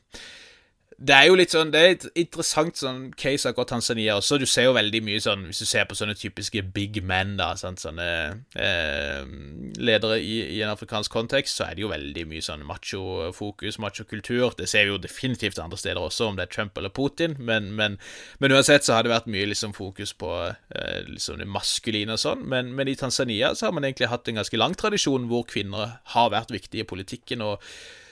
[0.97, 4.39] det er jo litt sånn, det er et interessant sånn case akkurat Tanzania også.
[4.41, 7.51] Du ser jo veldig mye sånn Hvis du ser på sånne typiske big men, da,
[7.61, 7.83] sant?
[7.85, 8.07] sånne
[8.57, 9.27] eh,
[9.77, 14.57] ledere i, i, en afrikansk kontekst, så er det jo veldig mye sånn macho-fokus, macho-kultur.
[14.57, 17.37] Det ser vi jo definitivt andre steder også, om det er Trump eller Putin.
[17.45, 18.01] Men, men,
[18.41, 22.25] men uansett så har det vært mye liksom fokus på eh, liksom det maskuline og
[22.25, 22.49] sånn.
[22.49, 25.99] Men, men, i Tanzania så har man egentlig hatt en ganske lang tradisjon hvor kvinner
[26.17, 27.45] har vært viktige i politikken.
[27.45, 27.61] og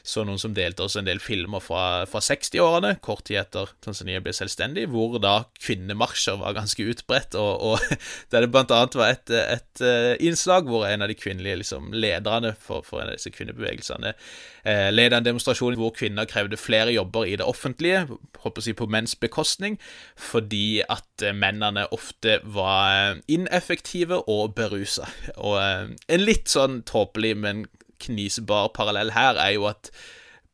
[0.05, 4.21] så noen som delte også en del filmer fra, fra 60-årene, kort tid etter Tanzania
[4.21, 8.01] ble selvstendig, hvor da kvinnemarsjer var ganske utbredt, og, og
[8.35, 11.89] der det blant annet var et, et, eh, innslag hvor en av de kvinnelige liksom,
[11.97, 16.93] lederne for, for, en av disse kvinnebevegelsene eh, ledet en demonstrasjon hvor kvinner krevde flere
[16.93, 18.05] jobber i det offentlige,
[18.45, 19.79] håper å si på menns bekostning,
[20.21, 25.09] fordi at eh, mennene ofte var ineffektive og berusa.
[25.39, 27.65] Og eh, en litt sånn tåpelig, men
[28.07, 29.91] knisebar parallell her er jo at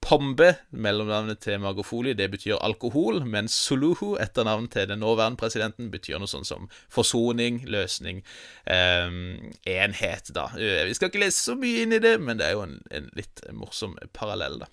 [0.01, 6.17] Pombe, mellomnavnet til Magofoli, det betyr alkohol, mens Suluhu, etternavnet til den nåværende presidenten, betyr
[6.17, 8.23] noe sånt som forsoning, løsning,
[8.65, 9.13] eh,
[9.69, 10.47] enhet, da.
[10.57, 12.79] Eh, vi skal ikke lese så mye inn i det, men det er jo en,
[12.91, 14.73] en litt morsom parallell, da.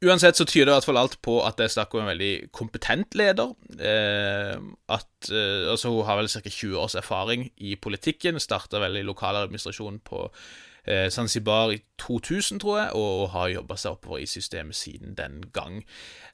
[0.00, 2.32] Uansett så tyder i hvert fall alt på at det er snakk om en veldig
[2.56, 3.52] kompetent leder.
[3.76, 4.56] Eh,
[4.88, 6.40] at eh, Altså, hun har vel ca.
[6.40, 8.40] 20 års erfaring i politikken.
[8.40, 10.24] Starta vel i lokaladministrasjonen på
[10.86, 15.42] Zanzibar i 2000, tror jeg, og, og har jobba seg oppover i systemet siden den
[15.52, 15.80] gang.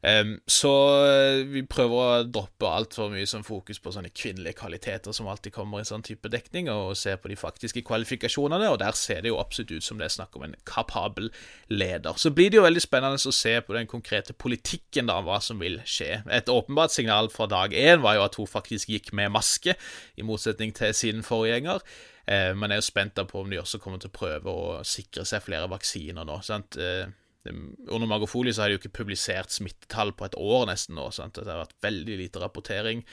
[0.06, 0.72] Um, så
[1.08, 5.54] eh, vi prøver å droppe altfor mye sånn fokus på sånne kvinnelige kvaliteter som alltid
[5.56, 9.32] kommer i sånn type dekning, og se på de faktiske kvalifikasjonene, og der ser det
[9.32, 11.32] jo absolutt ut som det er snakk om en kapabel
[11.72, 12.18] leder.
[12.20, 15.62] Så blir det jo veldig spennende å se på den konkrete politikken, da, hva som
[15.62, 16.20] vil skje.
[16.30, 19.74] Et åpenbart signal fra dag én var jo at hun faktisk gikk med maske,
[20.16, 21.82] i motsetning til sin forgjenger.
[22.26, 25.24] Eh, man er jo spent på om de også kommer til å prøve å sikre
[25.28, 26.40] seg flere vaksiner nå.
[26.42, 26.78] sant?
[26.80, 27.06] Eh,
[27.46, 31.08] under Magofoli så har de jo ikke publisert smittetall på et år nesten nå.
[31.14, 31.38] sant?
[31.38, 33.04] Det har vært veldig lite rapportering.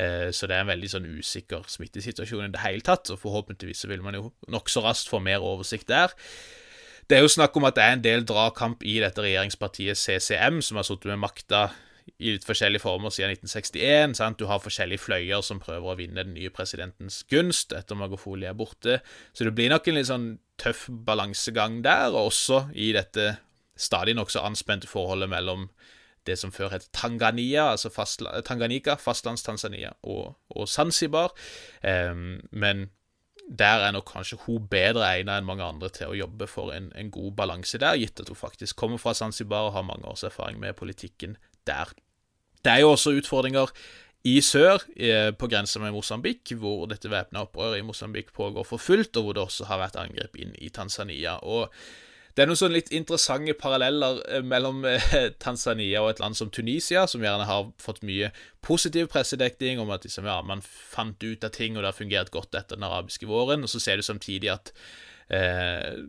[0.00, 3.84] Eh, så det er en veldig sånn usikker smittesituasjon i det hele tatt, og forhåpentligvis
[3.84, 6.14] så vil man jo nokså raskt få mer oversikt der.
[7.04, 10.62] Det er jo snakk om at det er en del dragkamp i dette regjeringspartiet CCM,
[10.64, 11.68] som har sittet med makta
[12.18, 14.16] i litt forskjellige former siden 1961.
[14.18, 14.38] Sant?
[14.38, 18.56] Du har forskjellige fløyer som prøver å vinne den nye presidentens gunst etter Magofoli er
[18.58, 19.00] borte.
[19.32, 20.28] Så det blir nok en litt sånn
[20.60, 23.38] tøff balansegang der, og også i dette
[23.74, 25.68] stadig nokså anspente forholdet mellom
[26.24, 31.34] det som før het Tangania, altså fastla Tanganyika, fastlands-Tanzania, og, og Zanzibar.
[31.82, 32.86] Um, men
[33.44, 36.88] der er nok kanskje hun bedre egnet enn mange andre til å jobbe for en,
[36.96, 40.24] en god balanse der, gitt at hun faktisk kommer fra Zanzibar og har mange års
[40.24, 41.36] erfaring med politikken
[41.66, 41.92] der.
[42.64, 43.72] Det er jo også utfordringer
[44.24, 44.80] i sør,
[45.36, 49.36] på grensa med Mosambik, hvor dette væpna opprøret i Mosambik pågår for fullt, og hvor
[49.36, 51.36] det også har vært angrep inn i Tanzania.
[51.44, 51.68] og
[52.34, 56.50] det er noen sånn litt interessante paralleller eh, mellom eh, Tanzania og et land som
[56.50, 58.32] Tunisia, som gjerne har fått mye
[58.64, 62.34] positiv pressedekning om at liksom, ja, man fant ut av ting, og det har fungert
[62.34, 63.62] godt etter den arabiske våren.
[63.62, 64.74] Og så ser du samtidig at
[65.30, 66.02] eh,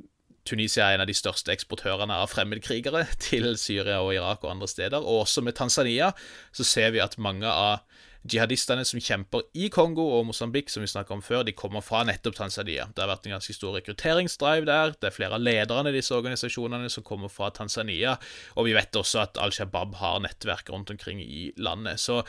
[0.45, 4.69] Tunisia er en av de største eksportørene av fremmedkrigere til Syria og Irak og andre
[4.69, 5.01] steder.
[5.01, 6.11] Og også med Tanzania
[6.53, 7.85] så ser vi at mange av
[8.25, 12.01] jihadistene som kjemper i Kongo og Mosambik, som vi snakka om før, de kommer fra
[12.07, 12.87] nettopp Tanzania.
[12.89, 14.95] Det har vært en ganske stor rekrutteringsdrive der.
[14.97, 18.15] Det er flere av lederne i disse organisasjonene som kommer fra Tanzania.
[18.57, 22.01] Og vi vet også at Al Shabaab har nettverk rundt omkring i landet.
[22.01, 22.23] Så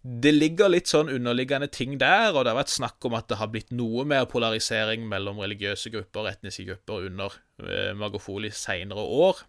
[0.00, 3.36] det ligger litt sånn underliggende ting der, og det har vært snakk om at det
[3.36, 9.04] har blitt noe mer polarisering mellom religiøse grupper og etniske grupper under uh, Magofoli seinere
[9.04, 9.42] år.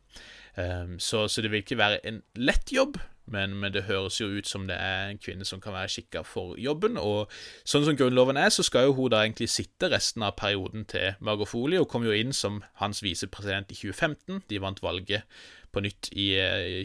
[0.59, 4.27] Um, så, så, det vil ikke være en lett jobb, men, men, det høres jo
[4.27, 6.97] ut som det er en kvinne som kan være skikka for jobben.
[6.99, 7.31] Og
[7.63, 11.15] sånn som grunnloven er, så skal jo hun da egentlig sitte resten av perioden til
[11.23, 14.43] Magofoli, og kom jo inn som hans visepresident i 2015.
[14.51, 15.27] De vant valget
[15.71, 16.33] på nytt i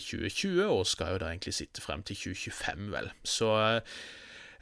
[0.03, 3.11] 2020, eh, og skal jo da egentlig sitte frem til 2025, vel.
[3.27, 3.51] Så,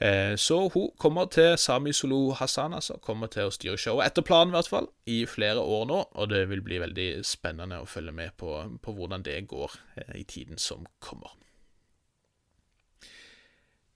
[0.01, 2.97] eh, så hun kommer til Sami Sulu Hassan, altså.
[3.03, 6.03] Kommer til å styre showet, etter planen i hvert fall, i flere år nå.
[6.15, 10.21] Og det vil bli veldig spennende å følge med på, på hvordan det går eh,
[10.23, 11.37] i tiden som kommer.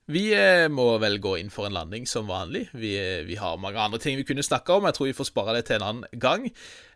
[0.08, 2.70] Vi eh, må vel gå inn for en landing som vanlig.
[2.72, 4.86] Vi, eh, vi har mange andre ting vi kunne snakke om.
[4.88, 6.46] Jeg tror vi får spare det til en annen gang.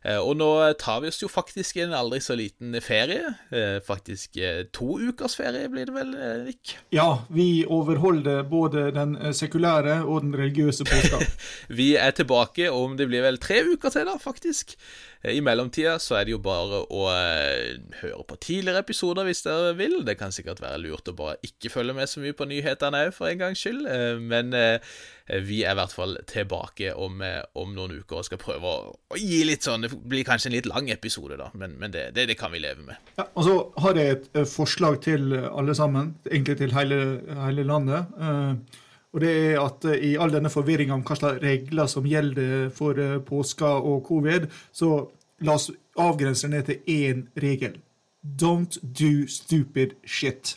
[0.02, 0.48] Eh, og nå
[0.80, 3.34] tar vi oss jo faktisk en aldri så liten ferie.
[3.84, 4.40] Faktisk
[4.72, 6.72] to ukers ferie blir det vel, Nick?
[6.94, 11.20] Ja, vi overholder både den sekulære og den religiøse påska.
[11.80, 14.78] vi er tilbake om det blir vel tre uker til, da, faktisk.
[15.31, 19.70] I mellomtida så er det jo bare å uh, høre på tidligere episoder hvis dere
[19.79, 20.01] vil.
[20.07, 23.12] Det kan sikkert være lurt å bare ikke følge med så mye på nyhetene òg,
[23.14, 23.87] for en gangs skyld.
[23.87, 24.83] Uh, men uh,
[25.47, 29.16] vi er i hvert fall tilbake om, om, noen uker og skal prøve å, å,
[29.16, 32.27] gi litt sånn Det blir kanskje en litt lang episode, da, men, men det, det,
[32.33, 33.12] det, kan vi leve med.
[33.14, 33.55] Ja, og så
[33.85, 36.99] har jeg et forslag til alle sammen, egentlig til hele,
[37.47, 38.11] hele landet.
[39.12, 42.70] Og det er at eh, i all denne forvirringa om hva slags regler som gjelder
[42.74, 44.94] for eh, påska og covid, så
[45.44, 47.76] la oss avgrense ned til én regel.
[48.22, 50.56] Don't do stupid shit.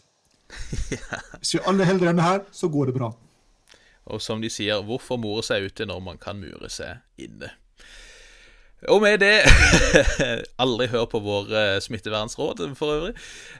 [1.39, 3.11] Hvis vi alle holder denne her, så går det bra.
[4.05, 7.49] Og som de sier, hvorfor more seg ute når man kan mure seg inne?
[8.89, 9.41] Og med det
[10.63, 11.51] Aldri hør på vår
[11.83, 13.13] smittevernsråd smittevernråd, for øvrig.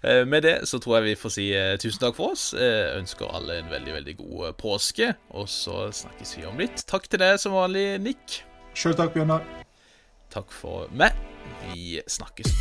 [0.04, 2.54] Uh, med det så tror jeg vi får si uh, tusen takk for oss.
[2.54, 5.14] ønsker alle en veldig, veldig god påske.
[5.30, 6.86] Og så snakkes vi om litt.
[6.88, 8.42] Takk til deg som vanlig, Nick.
[8.76, 9.46] Sjøl takk, Bjørnar.
[10.34, 11.16] Takk for meg.
[11.72, 12.52] Vi snakkes.